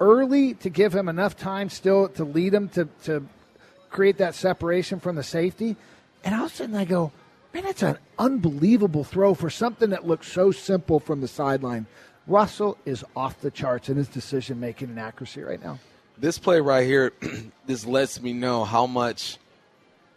[0.00, 3.26] early to give him enough time still to lead him to, to
[3.90, 5.76] create that separation from the safety.
[6.24, 7.12] And all of a sudden I go,
[7.52, 11.86] man, that's an unbelievable throw for something that looks so simple from the sideline.
[12.26, 15.78] Russell is off the charts in his decision making and accuracy right now.
[16.16, 17.12] This play right here,
[17.66, 19.38] this lets me know how much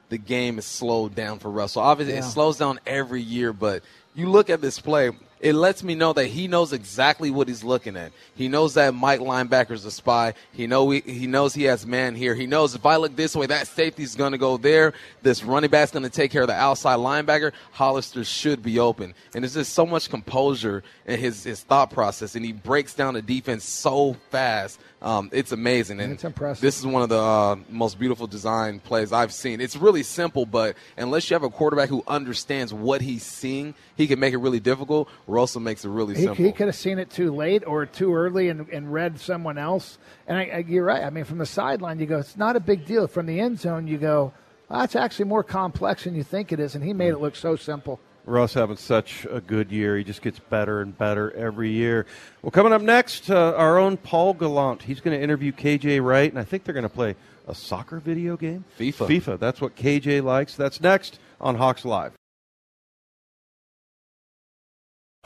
[0.09, 1.81] the game is slowed down for Russell.
[1.81, 2.19] Obviously, Yeah.
[2.21, 3.83] it slows down every year, but
[4.15, 7.63] you look at this play, it lets me know that he knows exactly what he's
[7.63, 8.11] looking at.
[8.35, 10.33] He knows that Mike linebacker's a spy.
[10.51, 12.33] He know he, he knows he has man here.
[12.33, 14.93] He knows if I look this way, that safety's going to go there.
[15.21, 17.51] This running back's going to take care of the outside linebacker.
[17.71, 22.35] Hollister should be open, and there's just so much composure in his his thought process,
[22.35, 24.79] and he breaks down the defense so fast.
[24.99, 26.61] Um, it's amazing, and It's impressive.
[26.61, 29.61] This is one of the uh, most beautiful design plays I've seen.
[29.61, 34.07] It's really simple, but unless you have a quarterback who understands what he's seeing, he
[34.07, 35.09] can make it really difficult.
[35.25, 36.45] Russell makes it really He, simple.
[36.45, 39.97] he could have seen it too late or too early and, and read someone else.
[40.27, 41.03] And I, I, you're right.
[41.03, 43.07] I mean, from the sideline, you go, it's not a big deal.
[43.07, 44.31] From the end zone, you go,
[44.69, 46.75] well, that's actually more complex than you think it is.
[46.75, 47.99] And he made it look so simple.
[48.25, 49.97] Russ having such a good year.
[49.97, 52.05] He just gets better and better every year.
[52.41, 54.83] Well, coming up next, uh, our own Paul Gallant.
[54.83, 57.15] He's going to interview KJ Wright, and I think they're going to play
[57.47, 58.65] a soccer video game.
[58.77, 59.07] FIFA.
[59.07, 59.39] FIFA.
[59.39, 60.57] That's what KJ likes.
[60.57, 62.16] That's next on Hawks Live.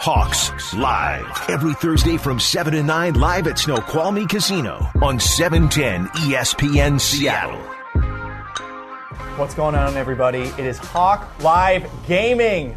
[0.04, 1.48] Hawks Live.
[1.48, 7.60] Every Thursday from 7 to 9 live at Snoqualmie Casino on E 710 ESPN Seattle.
[9.38, 10.40] What's going on, everybody?
[10.40, 12.76] It is Hawk Live Gaming.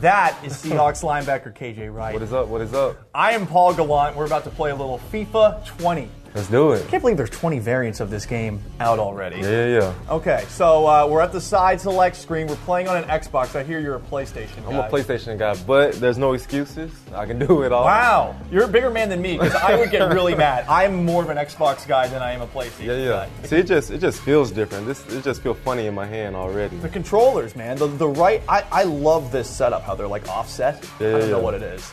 [0.00, 2.12] That is Seahawks linebacker KJ Wright.
[2.12, 2.48] What is up?
[2.48, 2.98] What is up?
[3.14, 4.14] I am Paul Gallant.
[4.14, 6.10] We're about to play a little FIFA 20.
[6.36, 6.84] Let's do it.
[6.84, 9.36] I can't believe there's 20 variants of this game out already.
[9.36, 9.94] Yeah, yeah, yeah.
[10.10, 12.46] Okay, so uh, we're at the side select screen.
[12.46, 13.56] We're playing on an Xbox.
[13.56, 14.68] I hear you're a PlayStation guy.
[14.68, 16.92] I'm a PlayStation guy, but there's no excuses.
[17.14, 17.84] I can do it all.
[17.84, 20.66] Wow, you're a bigger man than me because I would get really mad.
[20.68, 23.28] I'm more of an Xbox guy than I am a PlayStation Yeah, yeah.
[23.40, 23.46] guy.
[23.46, 24.86] See, it just it just feels different.
[24.86, 26.76] This it just feels funny in my hand already.
[26.76, 27.78] The controllers, man.
[27.78, 28.42] The, the right.
[28.46, 30.84] I, I love this setup, how they're like offset.
[31.00, 31.90] Yeah, I don't yeah, know what it is.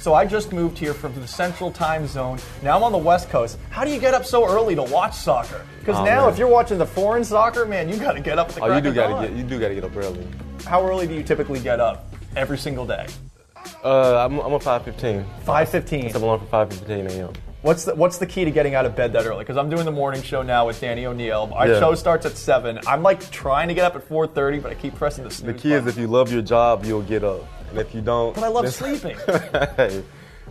[0.00, 2.38] So I just moved here from the central time zone.
[2.62, 3.58] Now I'm on the west coast.
[3.68, 5.60] How do you get up so early to watch soccer?
[5.78, 6.32] Because Oh, now man.
[6.32, 8.74] if you're watching the foreign soccer, man, you got to get up at the Oh,
[8.74, 10.26] you do gotta get you do gotta get up early.
[10.64, 13.08] How early do you typically get up every single day?
[13.84, 15.22] Uh, I'm, I'm a 5:15.
[15.44, 16.14] 5:15.
[16.14, 17.32] I'm on for 5:15 a.m.
[17.60, 19.40] What's the What's the key to getting out of bed that early?
[19.40, 21.52] Because I'm doing the morning show now with Danny O'Neill.
[21.54, 21.78] Our Yeah.
[21.78, 22.80] show starts at seven.
[22.86, 25.74] I'm like trying to get up at 4:30, but I keep pressing the The key
[25.74, 28.48] is if you love your job, you'll get up, and if you don't, But I
[28.48, 29.16] love then- sleeping.
[29.76, 30.02] hey,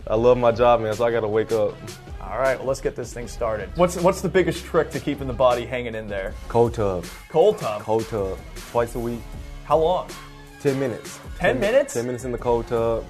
[0.06, 0.94] I love my job, man.
[0.94, 1.74] So I gotta wake up.
[2.20, 3.68] All right, well, let's get this thing started.
[3.76, 6.32] What's What's the biggest trick to keeping the body hanging in there?
[6.48, 7.82] Cold tub, Cold tub.
[7.82, 8.38] cold tub,
[8.70, 9.20] twice a week,
[9.64, 10.08] How long?
[10.62, 11.18] 10 minutes.
[11.38, 11.94] 10 minutes?
[11.94, 13.04] 10 minutes in the cold tub,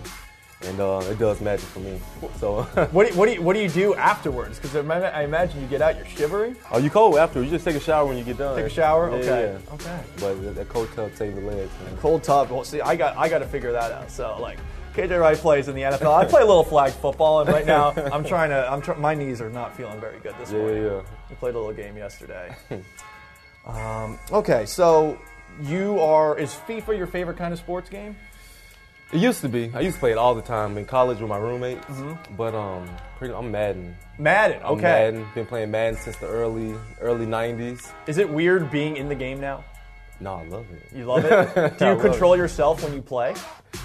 [0.63, 1.99] and uh, it does magic for me.
[2.39, 4.59] So, What do, you, what do you What do you do afterwards?
[4.59, 6.57] Because I imagine you get out, you're shivering.
[6.71, 7.43] are you cold after?
[7.43, 8.57] You just take a shower when you get done.
[8.57, 9.09] Take a shower.
[9.11, 9.59] Yeah, okay.
[9.67, 9.75] yeah.
[9.75, 10.01] Okay.
[10.19, 11.97] But that- cold tub saved the legs, man.
[11.99, 12.51] Cold tub.
[12.51, 14.11] Well, see, I got I got to figure that out.
[14.11, 14.59] So like.
[14.93, 16.13] KJ Wright plays in the NFL.
[16.13, 18.69] I play a little flag football, and right now I'm trying to.
[18.71, 20.83] I'm try, my knees are not feeling very good this Yeah, morning.
[20.83, 21.03] yeah, yeah.
[21.31, 22.57] We played a little game yesterday.
[23.67, 25.17] um, okay, so
[25.63, 28.17] you are is FIFA your favorite kind of sports game?
[29.13, 29.71] It used to be.
[29.75, 31.85] I used to play it all the time in college with my roommates.
[31.87, 32.37] Mm-hmm.
[32.37, 33.97] But um, pretty, I'm Madden.
[34.19, 34.61] Madden.
[34.63, 34.83] I'm Okay.
[34.83, 35.27] Madden.
[35.35, 37.91] Been playing Madden since the early early '90s.
[38.07, 39.65] Is it weird being in the game now?
[40.23, 40.97] No, I love it.
[40.97, 41.79] You love it.
[41.79, 43.35] Do you control yourself when you play?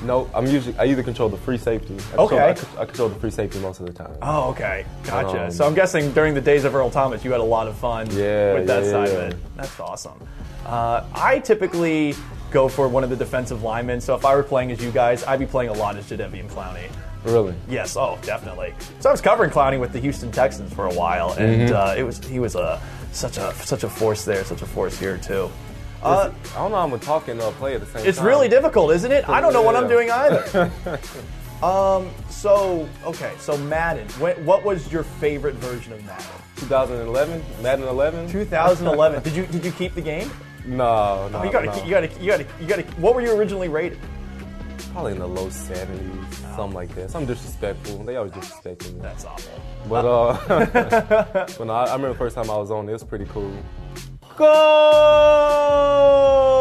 [0.04, 1.96] No, I'm usually I either control the free safety.
[2.14, 2.36] I Okay.
[2.36, 4.18] Control, I, con- I control the free safety most of the time.
[4.22, 4.86] Oh, okay.
[5.06, 5.46] Gotcha.
[5.46, 7.78] Um, so I'm guessing during the days of Earl Thomas, you had a lot of
[7.78, 9.14] fun Yeah, with that yeah, side yeah.
[9.16, 9.38] of it.
[9.56, 10.20] That's awesome.
[10.66, 12.16] Uh, I typically
[12.56, 14.00] go for one of the defensive linemen.
[14.00, 16.50] So if I were playing as you guys, I'd be playing a lot as Jadeveon
[16.50, 16.90] Clowney.
[17.26, 17.54] Really?
[17.68, 18.74] Yes, oh, definitely.
[19.02, 21.76] So I was covering Clowney with the Houston Texans for a while, and Mm-hmm.
[21.76, 22.80] uh, it was he was a
[23.12, 25.50] such a such a force there, such a force here too.
[26.02, 28.20] Uh, I don't know how I'm gonna talk and uh, play at the same It's
[28.20, 28.28] time.
[28.28, 29.28] really difficult, isn't it?
[29.28, 30.72] I don't know what I'm doing either.
[31.64, 32.10] um.
[32.30, 33.34] So okay.
[33.40, 34.08] So Madden.
[34.20, 36.26] What, what was your favorite version of Madden?
[36.58, 38.30] 2011, Madden 11.
[38.30, 39.24] 2011.
[39.28, 40.30] did you did you keep the game?
[40.68, 41.84] No, no, You got to no.
[41.84, 42.84] you got to you got to you got to.
[43.02, 44.00] What were you originally rated?
[44.92, 47.12] Probably in the low 70s, something like that.
[47.12, 48.04] Something disrespectful.
[48.06, 49.02] They always disrespecting me.
[49.02, 49.52] That's awful.
[49.90, 50.38] But uh,
[51.58, 52.88] but no, I, I remember the first time I was on.
[52.88, 53.52] It was pretty cool.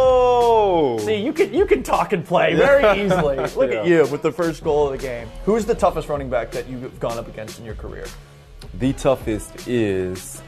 [0.04, 0.98] Go!
[1.00, 3.36] See, you can you can talk and play very easily.
[3.36, 5.28] Look at you with the first goal of the game.
[5.44, 8.04] Who's the toughest running back that you've gone up against in your career?
[8.74, 10.42] The toughest is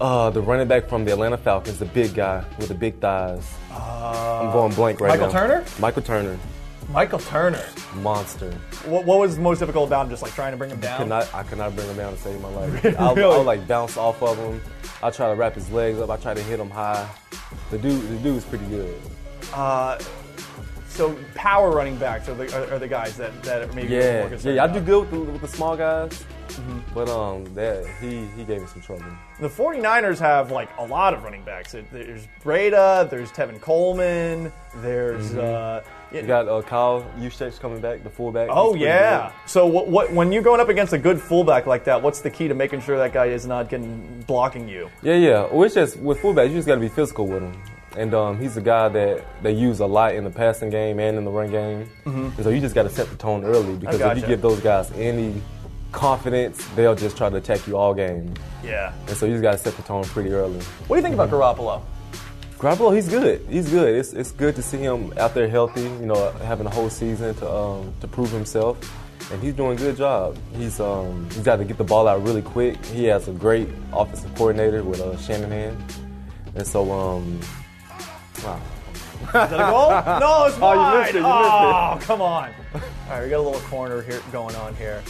[0.00, 3.48] uh, the running back from the Atlanta Falcons, the big guy with the big thighs.
[3.72, 5.26] I'm going blank right now.
[5.26, 5.40] Michael now.
[5.40, 5.64] Turner?
[5.78, 6.38] Michael Turner,
[6.90, 7.64] Michael Turner.
[7.96, 8.50] monster.
[8.86, 10.10] What, what was most difficult about him?
[10.10, 10.98] Just like trying to bring him down.
[10.98, 12.96] Could not, I could not bring him down to save my life.
[12.98, 13.34] I'll, Really?
[13.36, 14.60] I'll like bounce off of him.
[15.02, 16.10] I try to wrap his legs up.
[16.10, 17.08] I try to hit him high.
[17.70, 19.00] The dude, the dude's pretty good.
[19.52, 19.98] Uh,
[20.88, 24.28] so power running backs are the, are, are the guys that, that maybe more Yeah,
[24.28, 26.24] concerned yeah, I do good with the, with the small guys,
[26.58, 26.94] Mm-hmm.
[26.94, 29.04] but um, that he he gave me some trouble.
[29.40, 31.74] The 49ers have like a lot of running backs.
[31.74, 38.02] It- There's Breida, there's Tevin Coleman, there's uh, You got uh, Kyle Juszczyk coming back,
[38.02, 38.48] the fullback.
[38.50, 39.32] Oh yeah.
[39.46, 42.30] So what, what when you're going up against a good fullback like that, what's the
[42.30, 44.90] key to making sure that guy is not getting blocking you?
[45.02, 45.46] Yeah, yeah.
[45.52, 47.62] Well, it's just with fullbacks, you just got to be physical with him.
[47.96, 51.16] And um, he's a guy that they use a lot in the passing game and
[51.18, 51.88] in the run game.
[52.04, 54.60] And so you just got to set the tone early because if you give those
[54.60, 55.40] guys any
[55.92, 58.34] confidence, they'll just try to attack you all game.
[58.62, 58.92] Yeah.
[59.06, 60.60] And so you just got to set the tone pretty early.
[60.86, 61.82] What do you think about Garoppolo?
[62.58, 63.46] Garoppolo, he's good.
[63.48, 63.94] He's good.
[63.94, 65.82] It's, it's good to see him out there healthy.
[65.82, 68.76] You know, having a whole season to um, to prove himself,
[69.32, 70.36] and he's doing a good job.
[70.56, 72.84] He's um, he's got to get the ball out really quick.
[72.86, 75.76] He has a great offensive coordinator with uh, Shanahan,
[76.56, 77.40] and so um,
[78.42, 78.60] wow.
[79.20, 79.90] Is that a goal?
[80.20, 80.98] no, it's Oh, you wide.
[81.00, 81.22] missed it, you missed it.
[81.24, 82.50] oh, come on.
[82.74, 85.02] All right, we got a little corner here going on here.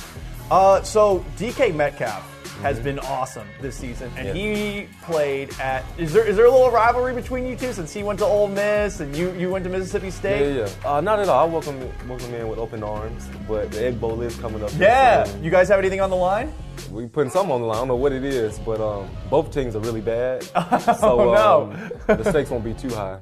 [0.50, 2.24] Uh, so DK Metcalf
[2.62, 4.34] has been awesome this season, and Yeah.
[4.34, 5.84] he played at.
[5.96, 8.48] Is there is there a little rivalry between you two since he went to Ole
[8.48, 10.56] Miss and you you went to Mississippi State?
[10.56, 10.90] yeah, yeah.
[10.90, 11.46] Uh, not at all.
[11.46, 14.70] I welcome welcome in with open arms, but the Egg Bowl is coming up.
[14.78, 15.28] Yeah.
[15.40, 16.52] You guys have anything on the line?
[16.90, 17.76] we putting something on the line.
[17.76, 20.42] I don't know what it is, but um, both teams are really bad.
[20.44, 21.72] so Oh, no.
[21.72, 21.90] um,
[22.22, 23.18] the stakes won't be too high.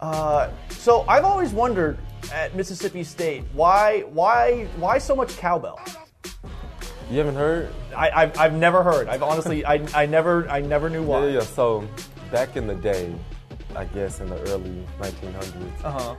[0.00, 1.96] Uh, so I've always wondered
[2.32, 5.80] at Mississippi State why why why so much cowbell.
[7.10, 7.72] You haven't heard?
[7.96, 9.08] I, I've, I've never heard.
[9.08, 11.26] I've honestly I, I never I never knew why.
[11.26, 11.40] Yeah, yeah.
[11.40, 11.86] So
[12.32, 13.14] back in the day,
[13.76, 16.14] I guess in the early 1900s, Uh-huh.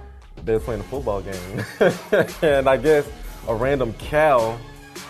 [0.45, 1.63] they were playing a football game,
[2.41, 3.05] and I guess
[3.49, 4.57] a random cow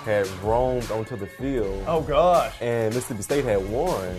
[0.04, 2.56] had roamed onto the field, Oh gosh.
[2.62, 4.16] and Mississippi State had won,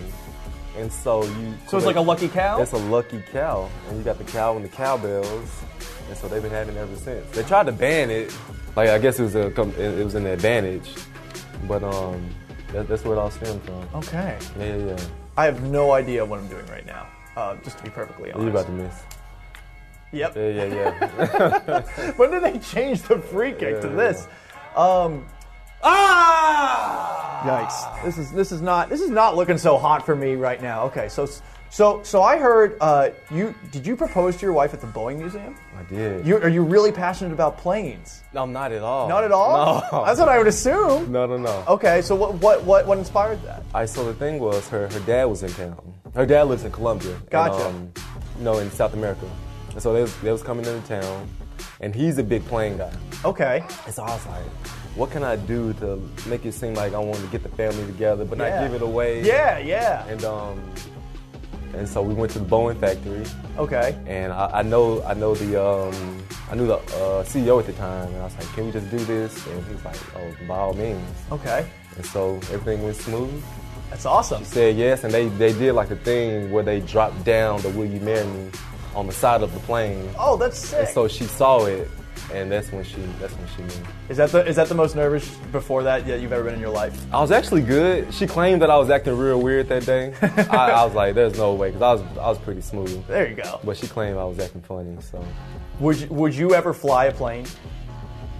[0.77, 1.53] and so you.
[1.67, 2.61] So it's like a lucky cow.
[2.61, 5.49] It's a lucky cow, and you got the cow and the cowbells,
[6.07, 7.29] and so they've been having it ever since.
[7.31, 8.33] They tried to ban it,
[8.77, 10.91] like I guess it was a it it was an advantage,
[11.67, 12.29] but um,
[12.73, 13.87] that, that's where it all stemmed from.
[13.95, 14.37] Okay.
[14.57, 14.97] Yeah, yeah, yeah.
[15.37, 17.07] I have no idea what I'm doing right now.
[17.35, 18.43] Uh, just to be perfectly honest.
[18.45, 19.01] You about to miss?
[20.11, 20.35] Yep.
[20.35, 22.11] Yeah, yeah, yeah.
[22.17, 23.95] when did they change the free kick to Yeah.
[23.95, 24.27] this?
[24.75, 25.25] Um,
[25.83, 27.41] ah!
[27.43, 28.03] Yikes!
[28.03, 30.83] This is this is not this is not looking so hot for me right now.
[30.85, 31.27] Okay, so
[31.69, 35.17] so so I heard uh, you did you propose to your wife at the Boeing
[35.17, 35.55] Museum?
[35.77, 36.25] I did.
[36.25, 38.21] You are you really passionate about planes?
[38.33, 39.07] No, not at all.
[39.07, 39.83] Not at all.
[39.91, 40.05] No.
[40.05, 41.11] That's what I would assume.
[41.11, 41.63] No, no, no.
[41.67, 43.63] Okay, so what what what, what inspired that?
[43.73, 45.93] I so the thing was her her dad was in town.
[46.15, 47.15] Her dad lives in Colombia.
[47.15, 47.67] and, Gotcha.
[47.67, 47.91] um,
[48.37, 49.29] you know, in South America.
[49.73, 51.29] And so they was, they was coming into town,
[51.81, 52.91] and he's a big plane guy.
[53.23, 53.63] Okay.
[53.85, 54.43] And so I was like,
[54.95, 57.85] what can I do to make it seem like I want to get the family
[57.85, 58.49] together, but Yeah.
[58.59, 59.21] not give it away?
[59.23, 60.03] Yeah, yeah.
[60.07, 60.59] And um,
[61.75, 63.25] and so we went to the Boeing factory,
[63.57, 63.97] Okay.
[64.07, 67.73] and I, I know I know the um, I knew the uh, CEO at the
[67.73, 69.45] time, and I was like, can we just do this?
[69.47, 71.01] And he was like, oh, by all means.
[71.31, 71.67] Okay.
[71.95, 73.43] And so everything went smooth.
[73.89, 74.43] That's awesome.
[74.45, 77.85] Said yes, and they, they did like a thing where they dropped down the "Will
[77.85, 78.51] you marry me"
[78.95, 80.09] on the side of the plane.
[80.17, 80.79] Oh, that's sick.
[80.79, 81.89] And so she saw it,
[82.33, 83.85] and that's when she that's when she knew.
[84.09, 86.59] is that the is that the most nervous before that that you've ever been in
[86.59, 86.99] your life?
[87.13, 88.13] I was actually good.
[88.13, 90.13] She claimed that I was acting real weird that day.
[90.21, 93.05] I, I was like, "There's no way," because I was I was pretty smooth.
[93.07, 93.59] There you go.
[93.63, 94.95] But she claimed I was acting funny.
[95.01, 95.23] So
[95.79, 97.45] Would you, would you ever fly a plane?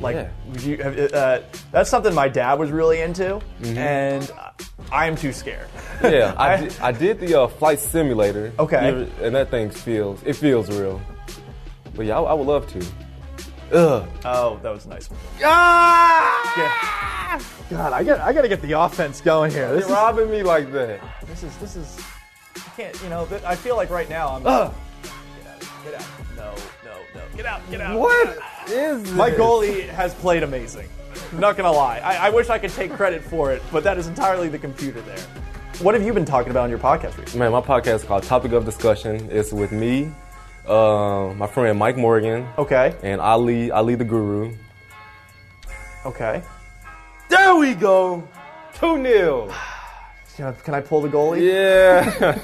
[0.01, 0.29] Like, Yeah.
[0.49, 0.77] would you?
[0.77, 1.39] have- Uh,
[1.73, 3.77] that's something my dad was really into, Mm-hmm.
[3.77, 4.31] and
[4.93, 5.67] I am too scared.
[6.01, 8.53] yeah, I, did, I did the uh, flight simulator.
[8.57, 9.05] Okay.
[9.21, 11.01] And that thing feels it feels real.
[11.95, 12.79] But yeah, I, I would love to.
[13.71, 14.07] Ugh.
[14.25, 15.09] Oh, that was nice.
[15.43, 17.39] Ah!
[17.69, 19.71] God, I got I got to get the offense going here.
[19.73, 20.99] This You're is, robbing me like that.
[21.27, 21.99] this is this is.
[22.55, 23.03] I can't.
[23.03, 24.43] You know, I feel like right now I'm.
[24.43, 24.73] Get out!
[25.83, 26.05] Get out!
[26.35, 27.21] No, no, no!
[27.35, 27.61] Get out!
[27.69, 27.99] Get out!
[27.99, 28.37] What
[28.69, 29.11] is this?
[29.13, 30.89] My goalie has played amazing.
[31.33, 31.99] Not gonna lie.
[31.99, 35.01] I, I wish I could take credit for it, but that is entirely the computer
[35.01, 35.19] there.
[35.81, 37.39] What have you been talking about on your podcast recently?
[37.39, 39.29] Man, my podcast is called Topic of Discussion.
[39.31, 40.11] It's with me,
[40.67, 42.95] uh, my friend Mike Morgan, Okay.
[43.03, 44.53] and Ali Ali the Guru.
[46.05, 46.41] Okay.
[47.29, 48.27] There we go.
[48.75, 49.53] 2 0.
[50.35, 51.41] Can I, can I pull the goalie?
[51.51, 52.39] Yeah.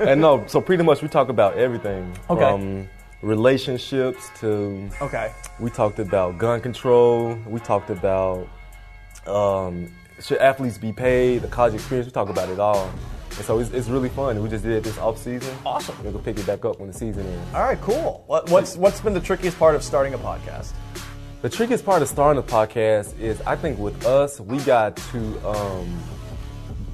[0.10, 2.10] and no, so pretty much we talk about everything.
[2.30, 2.40] Okay.
[2.40, 2.88] From
[3.20, 5.30] relationships to, Okay.
[5.60, 7.34] we talked about gun control.
[7.46, 8.48] We talked about
[9.26, 12.06] um, should athletes be paid, the college experience.
[12.06, 12.90] We talk about it all.
[13.36, 14.40] And so it's, it's really fun.
[14.42, 15.56] We just did it this off season.
[15.66, 15.96] Awesome.
[16.04, 17.54] We'll pick it back up when the season ends.
[17.54, 17.80] All right.
[17.80, 18.22] Cool.
[18.26, 20.72] What, what's what's been the trickiest part of starting a podcast?
[21.42, 25.48] The trickiest part of starting a podcast is I think with us, we got to
[25.48, 26.00] um,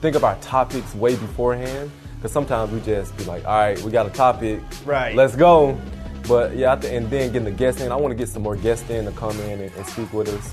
[0.00, 1.90] think of our topics way beforehand.
[2.16, 4.60] Because sometimes we just be like, all right, we got a topic.
[4.84, 5.14] Right.
[5.16, 5.78] Let's go.
[6.28, 7.90] But yeah, and then getting the guests in.
[7.90, 10.28] I want to get some more guests in to come in and, and speak with
[10.28, 10.52] us.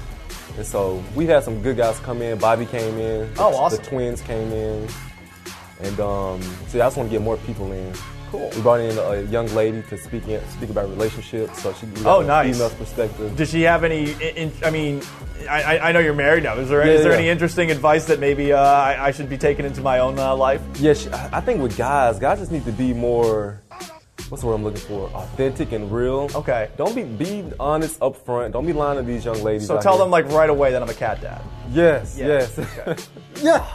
[0.56, 2.40] And so we had some good guys come in.
[2.40, 3.30] Bobby came in.
[3.38, 3.84] Oh, awesome.
[3.84, 4.88] The twins came in.
[5.82, 7.94] And um, so I just want to get more people in.
[8.32, 8.50] Cool.
[8.56, 12.06] We brought in a young lady to speak in, speak about relationships, so she can
[12.06, 12.56] Oh, a nice.
[12.56, 13.34] female's perspective.
[13.38, 14.12] Does she have any?
[14.36, 15.02] In, I mean,
[15.50, 16.56] I, I- I know you're married now.
[16.56, 17.20] Is there, Yeah, is there yeah.
[17.20, 20.36] any interesting advice that maybe uh, I, I should be taking into my own uh,
[20.36, 20.62] life?
[20.78, 23.62] Yeah, she, I think with guys, guys just need to be more.
[24.28, 25.08] What's the word I'm looking for?
[25.12, 26.30] Authentic and real.
[26.36, 26.70] Okay.
[26.76, 28.52] Don't be be honest up front.
[28.52, 29.68] Don't be lying to these young ladies.
[29.68, 30.02] So tell here.
[30.02, 31.42] them like right away that I'm a cat dad.
[31.72, 32.60] Yes, Yeah, yes.
[32.60, 33.02] okay.
[33.42, 33.66] yeah.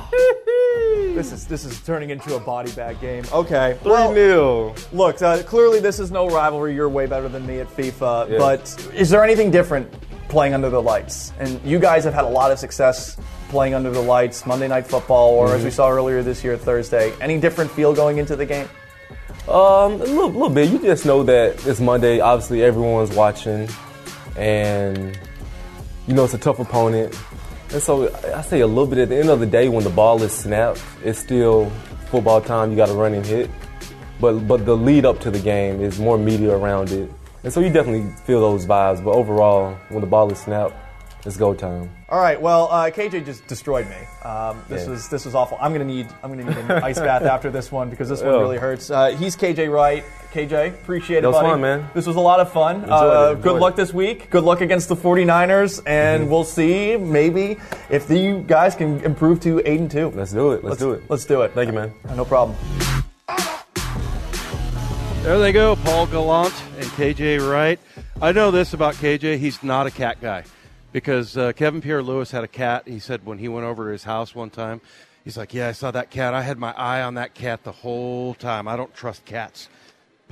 [1.14, 3.24] This is this is turning into a body bag game.
[3.32, 3.76] Okay.
[3.82, 4.74] Three Well, nil.
[4.92, 6.74] look, uh, clearly this is no rivalry.
[6.74, 8.30] You're way better than me at FIFA.
[8.30, 8.38] Yeah.
[8.38, 9.92] But is there anything different
[10.28, 11.32] playing under the lights?
[11.38, 13.18] And you guys have had a lot of success
[13.50, 15.56] playing under the lights, Monday Night Football, or Mm-hmm.
[15.58, 17.12] as we saw earlier this year, Thursday.
[17.20, 18.66] Any different feel going into the game?
[19.48, 19.52] Um,
[19.94, 20.70] a little, little bit.
[20.70, 22.20] You just know that it's Monday.
[22.20, 23.68] Obviously, everyone's watching,
[24.36, 25.18] and
[26.06, 27.14] you know it's a tough opponent.
[27.72, 28.98] And so I say a little bit.
[28.98, 31.70] At the end of the day, when the ball is snapped, it's still
[32.10, 32.70] football time.
[32.70, 33.48] You got to run and hit.
[34.20, 37.10] But but the lead up to the game is more media around it,
[37.42, 39.02] and so you definitely feel those vibes.
[39.02, 40.74] But overall, when the ball is snapped,
[41.26, 41.90] it's go time.
[42.08, 42.40] All right.
[42.40, 43.96] Well, uh, KJ just destroyed me.
[44.22, 44.90] Um, this Yeah.
[44.90, 45.58] was this was awful.
[45.60, 48.32] I'm gonna need I'm gonna need an ice bath after this one because this one
[48.34, 48.40] Yeah.
[48.46, 48.90] really hurts.
[48.90, 50.04] Uh, he's KJ Wright.
[50.32, 51.48] KJ, appreciate it, That was buddy.
[51.50, 51.90] fun, man.
[51.92, 52.76] This was a lot of fun.
[52.76, 54.30] Enjoyed Uh, it, good luck this week.
[54.30, 57.58] Good luck against the 49ers, and we'll see maybe
[57.90, 60.10] if you guys can improve to eight and two.
[60.16, 60.64] Let's do it.
[60.64, 61.02] Let's, do it.
[61.10, 61.52] Let's do it.
[61.52, 61.92] Thank you, man.
[62.16, 62.56] No problem.
[65.22, 67.78] There they go, Paul Gallant and KJ Wright.
[68.22, 69.36] I know this about KJ.
[69.38, 70.44] He's not a cat guy
[70.92, 72.88] because uh, Kevin Pierre-Louis had a cat.
[72.88, 74.80] He said when he went over to his house one time,
[75.24, 76.32] he's like, Yeah, I saw that cat.
[76.32, 78.66] I had my eye on that cat the whole time.
[78.66, 79.68] I don't trust cats.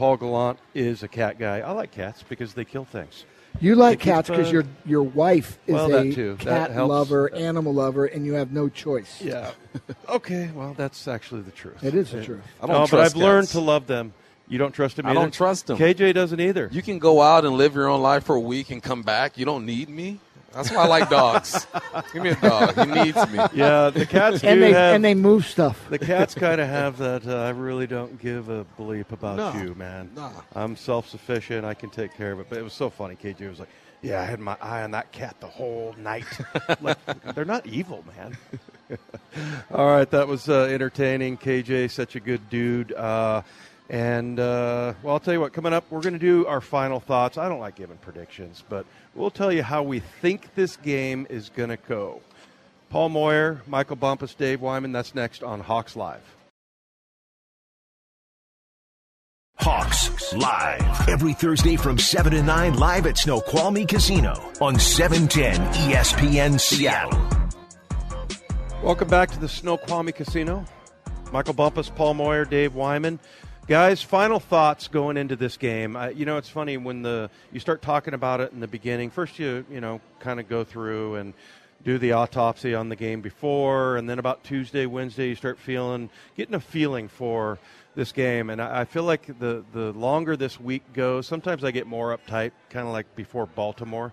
[0.00, 1.60] Paul Gallant is a cat guy.
[1.60, 3.26] I like cats because they kill things.
[3.60, 6.36] You like They keep, cats because your your wife is well, a that too.
[6.38, 6.88] Cat helps.
[6.88, 9.20] lover, animal lover, and you have no choice.
[9.20, 9.50] Yeah.
[10.08, 11.84] okay, well, that's actually the truth.
[11.84, 12.40] It is the truth.
[12.62, 14.14] I don't no, but I've learned to love them.
[14.48, 15.76] You don't trust him I don't trust 'em.
[15.76, 16.70] KJ doesn't either.
[16.72, 19.36] You can go out and live your own life for a week and come back.
[19.36, 20.18] You don't need me.
[20.52, 21.66] That's why I like dogs.
[22.12, 22.74] Give me a dog.
[22.76, 23.38] He needs me.
[23.52, 25.88] yeah, the cats do And they have and they move stuff.
[25.88, 27.26] The cats kind of have that.
[27.26, 30.10] Uh, I really don't give a bleep about No, you, man.
[30.14, 30.32] no.
[30.54, 31.64] I'm self-sufficient.
[31.64, 32.46] I can take care of it.
[32.48, 33.14] But it was so funny.
[33.14, 33.68] KJ was like,
[34.02, 36.24] "Yeah, I had my eye on that cat the whole night."
[36.80, 36.98] like,
[37.34, 38.36] they're not evil, man.
[39.72, 41.38] All right, that was uh, entertaining.
[41.38, 42.92] KJ, such a good dude.
[42.92, 43.42] Uh,
[43.90, 45.52] and uh, well, I'll tell you what.
[45.52, 47.36] Coming up, we're going to do our final thoughts.
[47.36, 51.50] I don't like giving predictions, but we'll tell you how we think this game is
[51.50, 52.22] going to go.
[52.88, 54.92] Paul Moyer, Michael Bumpus, Dave Wyman.
[54.92, 56.22] That's next on Hawks Live.
[59.56, 65.56] Hawks live every Thursday from 7 to 9 live at Snoqualmie Casino on E 710
[65.90, 67.20] ESPN Seattle.
[68.82, 70.64] Welcome back to the Snoqualmie Casino.
[71.32, 73.18] Michael Bumpus, Paul Moyer, Dave Wyman.
[73.66, 75.94] Guys, final thoughts going into this game.
[75.94, 79.10] Uh, you know, it's funny when the you start talking about it in the beginning.
[79.10, 81.34] First, you you know kind of go through and
[81.84, 86.10] do the autopsy on the game before, and then about Tuesday, Wednesday, you start feeling
[86.36, 87.58] getting a feeling for
[87.94, 88.50] this game.
[88.50, 92.16] And I, I feel like the the longer this week goes, sometimes I get more
[92.16, 94.12] uptight, kind of like before Baltimore.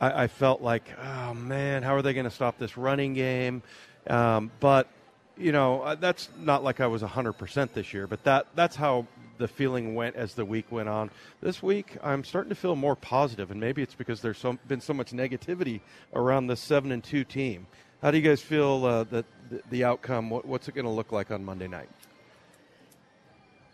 [0.00, 3.62] I, I felt like, oh man, how are they going to stop this running game?
[4.06, 4.88] Um, but
[5.36, 8.76] you know, uh, that's not like I was hundred percent this year, but that that's
[8.76, 9.06] how
[9.38, 11.10] the feeling went as the week went on.
[11.40, 14.80] This week, I'm starting to feel more positive, and maybe it's because there's so, been
[14.80, 15.80] so much negativity
[16.14, 17.66] around this seven and two team.
[18.02, 20.30] How do you guys feel uh, that the, the outcome?
[20.30, 21.88] What, what's it going to look like on Monday night?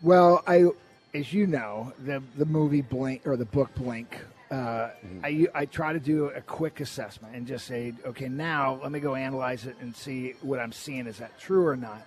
[0.01, 0.65] Well, I,
[1.13, 4.17] as you know, the the movie Blink or the book Blink.
[4.51, 4.89] Uh,
[5.23, 8.99] I I try to do a quick assessment and just say, okay, now let me
[8.99, 11.05] go analyze it and see what I'm seeing.
[11.05, 12.01] Is that true or not?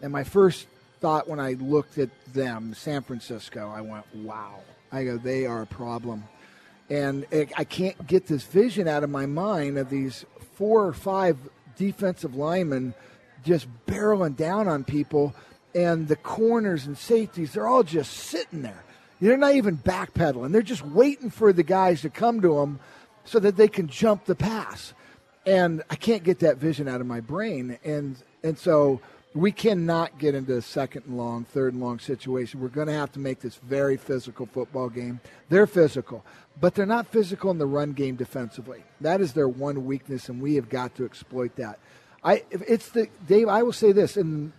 [0.00, 0.68] And my first
[1.00, 4.60] thought when I looked at them, San Francisco, I went, wow.
[4.92, 6.24] I go, they are a problem.
[6.88, 10.24] And it, I can't get this vision out of my mind of these
[10.54, 11.38] four or five
[11.76, 12.94] defensive linemen
[13.44, 15.34] just barreling down on people,
[15.74, 18.84] and the corners and safeties, they're all just sitting there.
[19.20, 20.52] They're not even backpedaling.
[20.52, 22.80] They're just waiting for the guys to come to them
[23.24, 24.94] so that they can jump the pass.
[25.46, 27.78] And I can't get that vision out of my brain.
[27.84, 29.00] And and so
[29.34, 32.60] we cannot get into a second and long, third and long situation.
[32.60, 35.20] We're going to have to make this very physical football game.
[35.48, 36.24] They're physical,
[36.60, 38.82] but they're not physical in the run game defensively.
[39.00, 41.78] That is their one weakness, and we have got to exploit that.
[42.24, 43.48] I it's the Dave.
[43.48, 44.52] I will say this in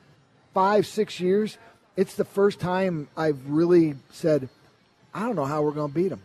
[0.53, 1.57] five six years,
[1.95, 4.49] it's the first time I've really said
[5.13, 6.21] I don't know how we're going to beat them.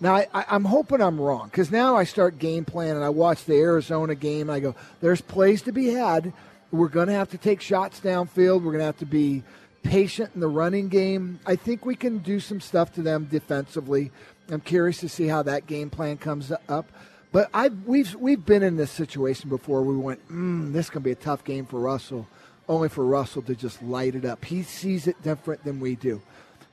[0.00, 3.44] Now I, I'm hoping I'm wrong because now I start game plan and I watch
[3.44, 6.32] the Arizona game and I go, there's plays to be had.
[6.70, 8.62] We're going to have to take shots downfield.
[8.62, 9.42] We're going to have to be
[9.82, 11.40] patient in the running game.
[11.44, 14.12] I think we can do some stuff to them defensively.
[14.48, 16.86] I'm curious to see how that game plan comes up.
[17.32, 19.82] But I we've we've been in this situation before.
[19.82, 22.28] We went, mm, this is going to be a tough game for Russell,
[22.72, 24.44] only for Russell to just light it up.
[24.44, 26.20] He sees it different than we do.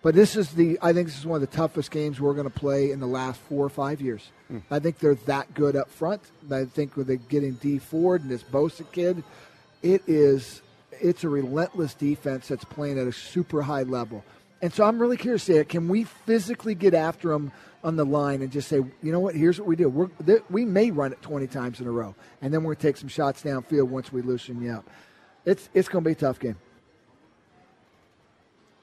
[0.02, 2.50] But this is the I think this is one of the toughest games we're going
[2.50, 4.32] to play in the last four or five years.
[4.48, 4.60] Hmm.
[4.72, 6.22] I think they're that good up front.
[6.50, 9.24] I think with the getting Dee Ford and this Bosa kid,
[9.84, 10.62] it is
[11.02, 14.24] it's a relentless defense that's playing at a super high level.
[14.62, 17.52] And so I'm really curious to see can we physically get after them
[17.84, 19.90] on the line and just say, you know what, here's what we do.
[19.90, 22.82] We're, th- we may run it 20 times in a row, and then we're going
[22.82, 24.90] to take some shots downfield once we loosen you up.
[25.50, 26.58] It's, it's going to be a tough game.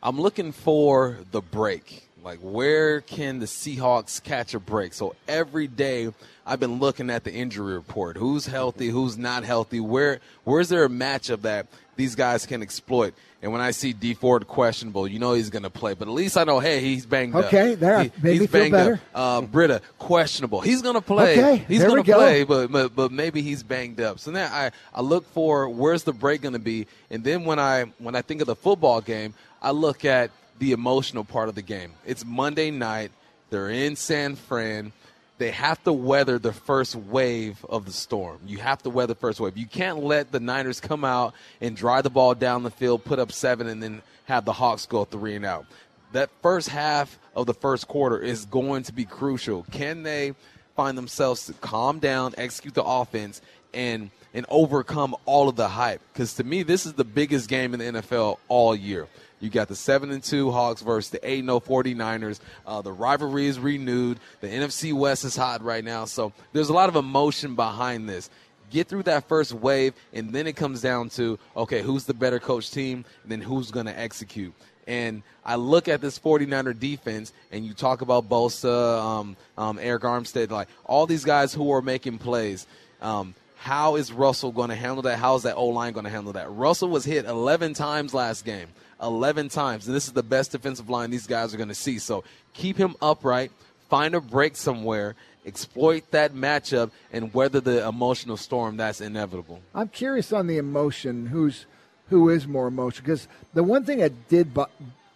[0.06, 2.06] I'm looking for the break.
[2.22, 4.94] Like, where can the Seahawks catch a break?
[4.94, 6.12] So every day,
[6.46, 8.16] I've been looking at the injury report.
[8.16, 8.86] Who's healthy?
[8.88, 9.80] Who's not healthy?
[9.80, 13.14] Where Where's there a matchup that these guys can exploit?
[13.42, 15.94] And when I see Dee Ford questionable, you know he's going to play.
[15.94, 17.46] But at least I know, hey, he's banged up.
[17.46, 19.00] Okay, there, He- made he's banged better.
[19.12, 19.42] Up.
[19.42, 20.60] Uh, Breida questionable.
[20.60, 21.32] He's going to play.
[21.32, 22.16] Okay, he's going to go.
[22.18, 24.20] play, but, but but maybe he's banged up.
[24.20, 27.58] So now I, I look for where's the break going to be, and then when
[27.58, 29.34] I when I think of the football game,
[29.66, 31.92] I look at the emotional part of the game.
[32.06, 33.10] It's Monday night.
[33.50, 34.92] They're in San Fran.
[35.38, 38.38] They have to weather the first wave of the storm.
[38.46, 39.56] You have to weather the first wave.
[39.56, 43.18] You can't let the Niners come out and drive the ball down the field, put
[43.18, 45.66] up seven, and then have the Hawks go three and out.
[46.12, 49.64] That first half of the first quarter is going to be crucial.
[49.72, 50.36] Can they
[50.76, 53.42] find themselves to calm down, execute the offense,
[53.74, 56.02] and and overcome all of the hype?
[56.12, 59.08] Because to me, this is the biggest game in the NFL all year.
[59.40, 62.40] You got the seven and two Hawks versus the eight and 0 49ers.
[62.66, 64.18] Uh, the rivalry is renewed.
[64.40, 68.30] The NFC West is hot right now, so there's a lot of emotion behind this.
[68.70, 72.40] Get through that first wave, and then it comes down to okay, who's the better
[72.40, 74.54] coach team, then who's going to execute.
[74.86, 80.00] And I look at this 49er defense, and you talk about Bosa, um, um, Arik
[80.00, 82.66] Armstead, like all these guys who are making plays.
[83.02, 85.18] Um, how is Russell going to handle that?
[85.18, 86.50] How is that O line going to handle that?
[86.50, 88.68] Russell was hit 11 times last game.
[89.02, 89.86] 11 times.
[89.86, 91.98] And this is the best defensive line these guys are going to see.
[91.98, 93.50] So keep him upright,
[93.88, 99.60] find a break somewhere, exploit that matchup, and weather the emotional storm that's inevitable.
[99.74, 101.26] I'm curious on the emotion.
[101.26, 101.66] Who's
[102.08, 103.04] who is more emotional?
[103.04, 104.68] Because the one thing that did, bo-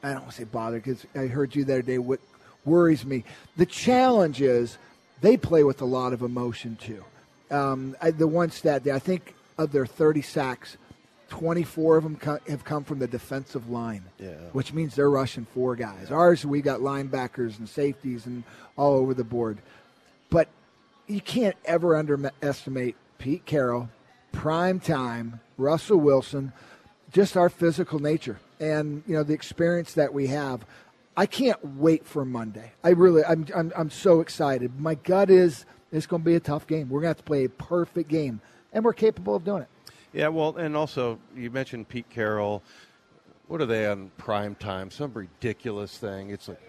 [0.02, 1.98] I don't want to say bother, because I heard you the other day.
[1.98, 2.20] What
[2.64, 3.24] worries me,
[3.56, 4.76] the challenge is
[5.20, 7.04] they play with a lot of emotion too.
[7.50, 10.76] Um, I, the one stat there, I think of their 30 sacks,
[11.30, 14.30] 24 of them co- have come from the defensive line, Yeah.
[14.52, 16.10] which means they're rushing four guys.
[16.10, 18.44] Ours, we got linebackers and safeties and
[18.76, 19.58] all over the board.
[20.28, 20.48] But
[21.06, 23.88] you can't ever underestimate Pete Carroll,
[24.32, 26.52] prime time, Russell Wilson,
[27.12, 30.64] just our physical nature and you know the experience that we have.
[31.16, 32.72] I can't wait for Monday.
[32.84, 34.78] I really, I'm, I'm, I'm so excited.
[34.80, 36.88] My gut is it's going to be a tough game.
[36.88, 38.40] We're going to have to play a perfect game,
[38.72, 39.68] and we're capable of doing it.
[40.12, 42.62] Yeah, well, and also you mentioned Pete Carroll.
[43.46, 44.90] What are they on prime time?
[44.90, 46.30] Some ridiculous thing.
[46.30, 46.60] It's like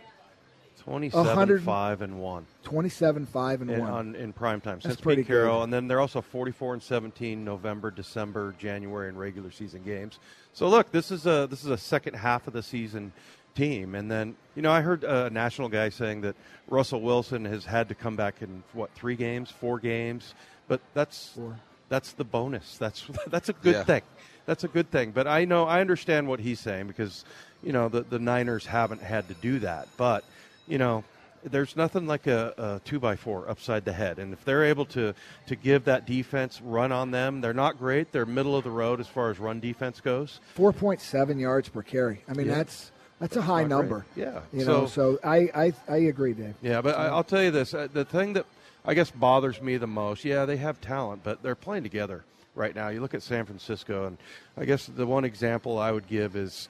[0.83, 3.89] 27, 5 and 1 27 5 and in, 1.
[3.89, 5.59] on, in prime time since pretty Pete Carroll.
[5.59, 5.63] good.
[5.65, 10.17] And then they're also 44 and 17 November, December, January, and regular season games.
[10.53, 13.13] So look, this is a this is a second half of the season
[13.55, 13.95] team.
[13.95, 16.35] And then you know I heard a national guy saying that
[16.67, 20.33] Russell Wilson has had to come back in what three games, four games,
[20.67, 21.59] but that's Four.
[21.89, 22.77] that's the bonus.
[22.77, 23.83] That's that's a good Yeah.
[23.83, 24.01] thing.
[24.45, 25.11] That's a good thing.
[25.11, 27.25] But I know I understand what he's saying because
[27.63, 29.87] you know the the Niners haven't had to do that.
[29.97, 30.23] But
[30.67, 31.03] you know
[31.43, 34.85] there's nothing like a, a two by four upside the head, and if they're able
[34.85, 35.13] to
[35.47, 38.11] to give that defense run on them, they're not great.
[38.11, 40.39] They're middle of the road as far as run defense goes.
[40.55, 42.21] 4.7 yards per carry.
[42.29, 42.55] I mean, Yeah.
[42.55, 42.91] that's
[43.21, 43.89] that's a high not great.
[43.89, 44.05] number.
[44.15, 44.41] Yeah.
[44.51, 46.55] You know, so I, I, I agree, Dave.
[46.61, 48.45] Yeah, but I, I'll tell you this: uh, the thing that
[48.83, 52.23] I guess bothers me the most, yeah, they have talent, but they're playing together
[52.55, 52.89] right now.
[52.89, 54.17] You look at San Francisco, and
[54.57, 56.67] I guess the one example I would give is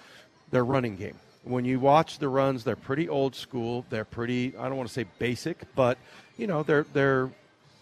[0.52, 1.16] their running game.
[1.44, 3.86] When you watch the runs, they're pretty old school.
[3.90, 5.98] They're pretty I don't want to say basic, but
[6.38, 7.30] you know they're they're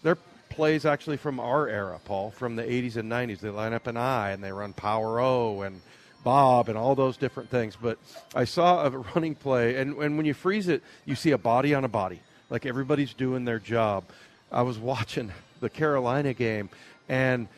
[0.04, 0.16] they're
[0.48, 3.40] plays actually from our era, Paul, from the 80s and 90s.
[3.40, 5.80] They line up an I and they run power O and
[6.24, 7.76] Bob and all those different things.
[7.80, 7.98] But
[8.34, 11.74] I saw a running play, and, and when you freeze it, you see a body
[11.74, 14.04] on a body, like everybody's doing their job.
[14.50, 16.70] I was watching the Carolina game,
[17.08, 17.48] and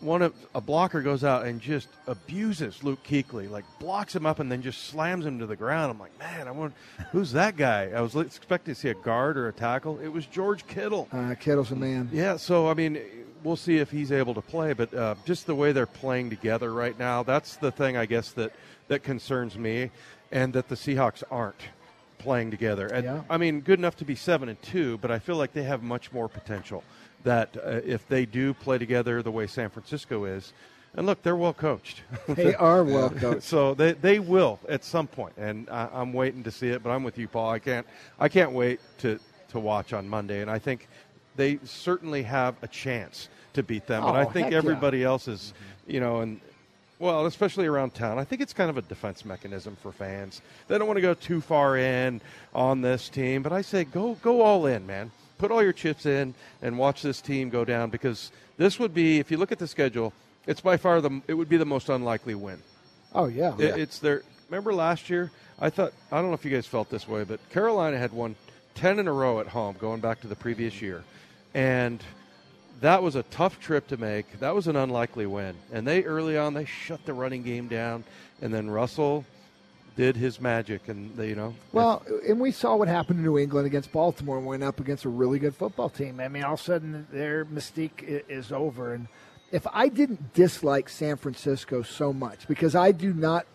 [0.00, 4.38] one of a blocker goes out and just abuses Luke Kuechly, like blocks him up
[4.38, 5.90] and then just slams him to the ground.
[5.90, 6.74] I'm like, man, I want
[7.12, 7.90] who's that guy?
[7.94, 9.98] I was expecting to see a guard or a tackle.
[9.98, 11.08] It was George Kittle.
[11.12, 12.08] Uh, Kittle's a man.
[12.12, 13.00] Yeah, so I mean,
[13.44, 16.72] we'll see if he's able to play, but uh, just the way they're playing together
[16.72, 18.52] right now, that's the thing I guess that
[18.88, 19.90] that concerns me,
[20.32, 21.60] and that the Seahawks aren't
[22.18, 22.86] playing together.
[22.86, 23.22] And Yeah.
[23.30, 25.82] I mean, good enough to be seven and two, but I feel like they have
[25.82, 26.82] much more potential.
[27.22, 30.52] That uh, if they do play together the way San Francisco is,
[30.94, 32.02] and look, they're well coached.
[32.28, 33.42] They are well coached.
[33.44, 36.82] so they, they will at some point, and I, I'm waiting to see it.
[36.82, 37.50] But I'm with you, Paul.
[37.50, 37.86] I can't
[38.18, 39.18] I can't wait to
[39.48, 40.88] to watch on Monday, and I think
[41.36, 44.02] they certainly have a chance to beat them.
[44.02, 44.58] but I Oh, think heck yeah.
[44.58, 45.54] everybody else is,
[45.86, 46.40] you know, and
[46.98, 48.18] well, especially around town.
[48.18, 50.40] I think it's kind of a defense mechanism for fans.
[50.68, 52.20] They don't want to go too far in
[52.54, 55.10] on this team, but I say go go all in, man.
[55.38, 59.18] Put all your chips in and watch this team go down because this would be,
[59.18, 60.12] if you look at the schedule,
[60.46, 62.62] it's by far the it would be the most unlikely win.
[63.14, 63.54] Oh yeah.
[63.58, 64.22] It- it's their.
[64.50, 65.30] Remember last year?
[65.60, 68.36] I thought I don't know if you guys felt this way, but Carolina had won
[68.74, 71.02] ten in a row at home, going back to the previous year,
[71.54, 72.02] and
[72.84, 74.40] that was a tough trip to make.
[74.40, 78.04] That was an unlikely win, and they early on they shut the running game down,
[78.42, 79.24] and then Russell
[79.96, 81.54] did his magic, and they, you know.
[81.72, 85.06] Well, and we saw what happened in New England against Baltimore and went up against
[85.06, 86.20] a really good football team.
[86.20, 88.92] I mean, all of a sudden their mystique is over.
[88.92, 89.08] And
[89.50, 93.46] if I didn't dislike San Francisco so much, because I do not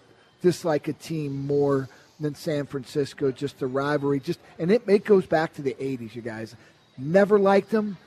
[0.42, 1.88] dislike a team more
[2.20, 6.16] than San Francisco, just the rivalry, just and it, it goes back to the '80s.
[6.16, 6.56] You guys
[6.98, 7.98] never liked them.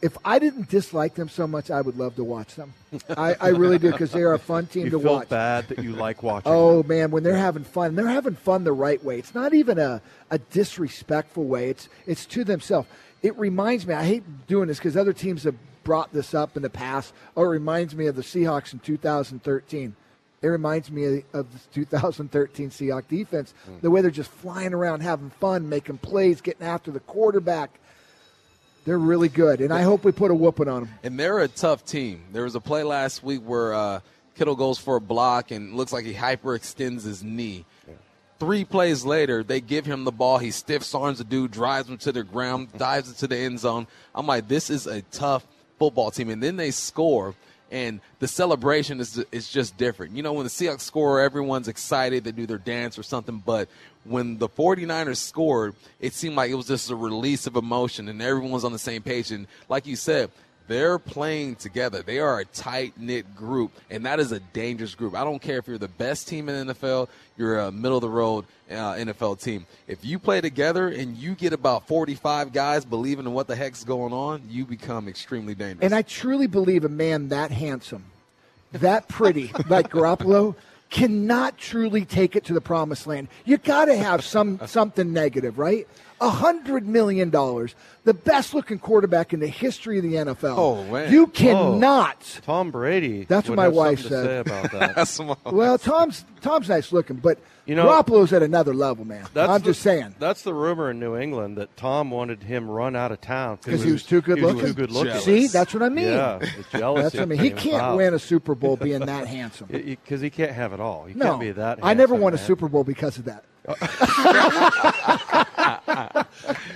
[0.00, 2.72] If I didn't dislike them so much, I would love to watch them.
[3.10, 5.28] I, I really do because they are a fun team you to feel watch.
[5.28, 6.52] bad that you like watching.
[6.52, 9.18] Oh man, when they're having fun, they're having fun the right way.
[9.18, 11.70] It's not even a, a disrespectful way.
[11.70, 12.88] It's it's to themselves.
[13.22, 13.94] It reminds me.
[13.94, 15.56] I hate doing this because other teams have
[15.88, 17.14] brought this up in the past.
[17.34, 19.96] Or it reminds me of the Seahawks in 2013.
[20.40, 23.54] It reminds me of, of the 2013 Seahawks defense.
[23.64, 23.78] Hmm.
[23.80, 27.80] The way they're just flying around, having fun, making plays, getting after the quarterback.
[28.84, 30.94] They're really good, and I hope we put a whooping on them.
[31.02, 32.24] And they're a tough team.
[32.32, 34.00] There was a play last week where uh,
[34.34, 37.64] Kittle goes for a block and looks like he hyperextends his knee.
[38.38, 40.38] Three plays later, they give him the ball.
[40.38, 43.88] He stiff arms the dude, drives him to the ground, dives into the end zone.
[44.14, 45.44] I'm like, this is a tough
[45.78, 46.30] football team.
[46.30, 47.34] And then they score,
[47.70, 50.16] and the celebration is is just different.
[50.16, 52.22] You know, when the Seahawks score, everyone's excited.
[52.22, 53.42] They do their dance or something.
[53.44, 53.68] But
[54.08, 58.20] when the 49ers scored, it seemed like it was just a release of emotion, and
[58.20, 59.30] everyone was on the same page.
[59.30, 60.30] And like you said,
[60.68, 62.02] they're playing together.
[62.02, 65.14] They are a tight knit group, and that is a dangerous group.
[65.14, 68.02] I don't care if you're the best team in the NFL, you're a middle of
[68.02, 69.66] the road uh, NFL team.
[69.86, 73.82] If you play together and you get about 45 guys believing in what the heck's
[73.82, 75.82] going on, you become extremely dangerous.
[75.82, 78.04] And I truly believe a man that handsome,
[78.72, 80.54] that pretty, like Garoppolo,
[80.90, 83.28] cannot truly take it to the promised land.
[83.44, 85.86] You got to have some something negative, right?
[86.20, 90.54] A hundred million dollars, the best looking quarterback in the history of the NFL.
[90.56, 91.12] Oh, man.
[91.12, 92.40] You cannot.
[92.42, 93.24] Tom Brady.
[93.24, 94.46] That's what my have wife something to said.
[94.46, 95.36] say about that.
[95.52, 99.26] Well, Tom's Tom's nice looking, but You know- Garoppolo's at another level, man.
[99.34, 100.14] That's I'm the- just saying.
[100.18, 103.82] That's the rumor in New England that Tom wanted him run out of town Because
[103.82, 104.60] he was too good looking.
[104.60, 105.20] Too good looking.
[105.20, 106.06] See, that's what I mean.
[106.06, 107.38] Yeah, the jealousy That's what I mean.
[107.40, 109.66] He can't win a Super Bowl being that handsome.
[109.70, 111.04] because he can't have it all.
[111.04, 111.78] He No, can't be that.
[111.82, 112.44] I never won a man.
[112.46, 113.44] Super Bowl because of that.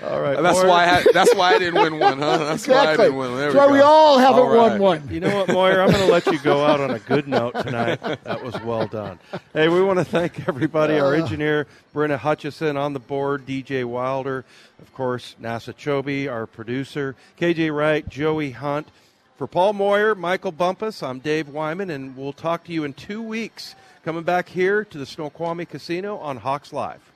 [0.02, 0.68] All right, that's Moyer.
[0.68, 2.38] why I, that's why I didn't win one, huh?
[2.52, 3.36] That's why I didn't win.
[3.36, 3.72] There That's we why go.
[3.72, 4.78] we all haven't All right.
[4.78, 5.08] won one.
[5.10, 5.80] You know what, Moyer?
[5.80, 8.00] I'm going to let you go out on a good note tonight.
[8.24, 9.18] That was well done.
[9.52, 10.98] Hey, we want to thank everybody.
[10.98, 11.18] Our uh.
[11.18, 14.44] engineer, Brenna Hutchison, on the board, DJ Wilder,
[14.80, 18.88] of course, NASA Chobe, our producer, KJ Wright, Joey Hunt.
[19.36, 23.22] For Paul Moyer, Michael Bumpus, I'm Dave Wyman, and we'll talk to you in two
[23.22, 23.74] weeks.
[24.04, 27.11] Coming back here to the Snoqualmie Casino on Hawks Live.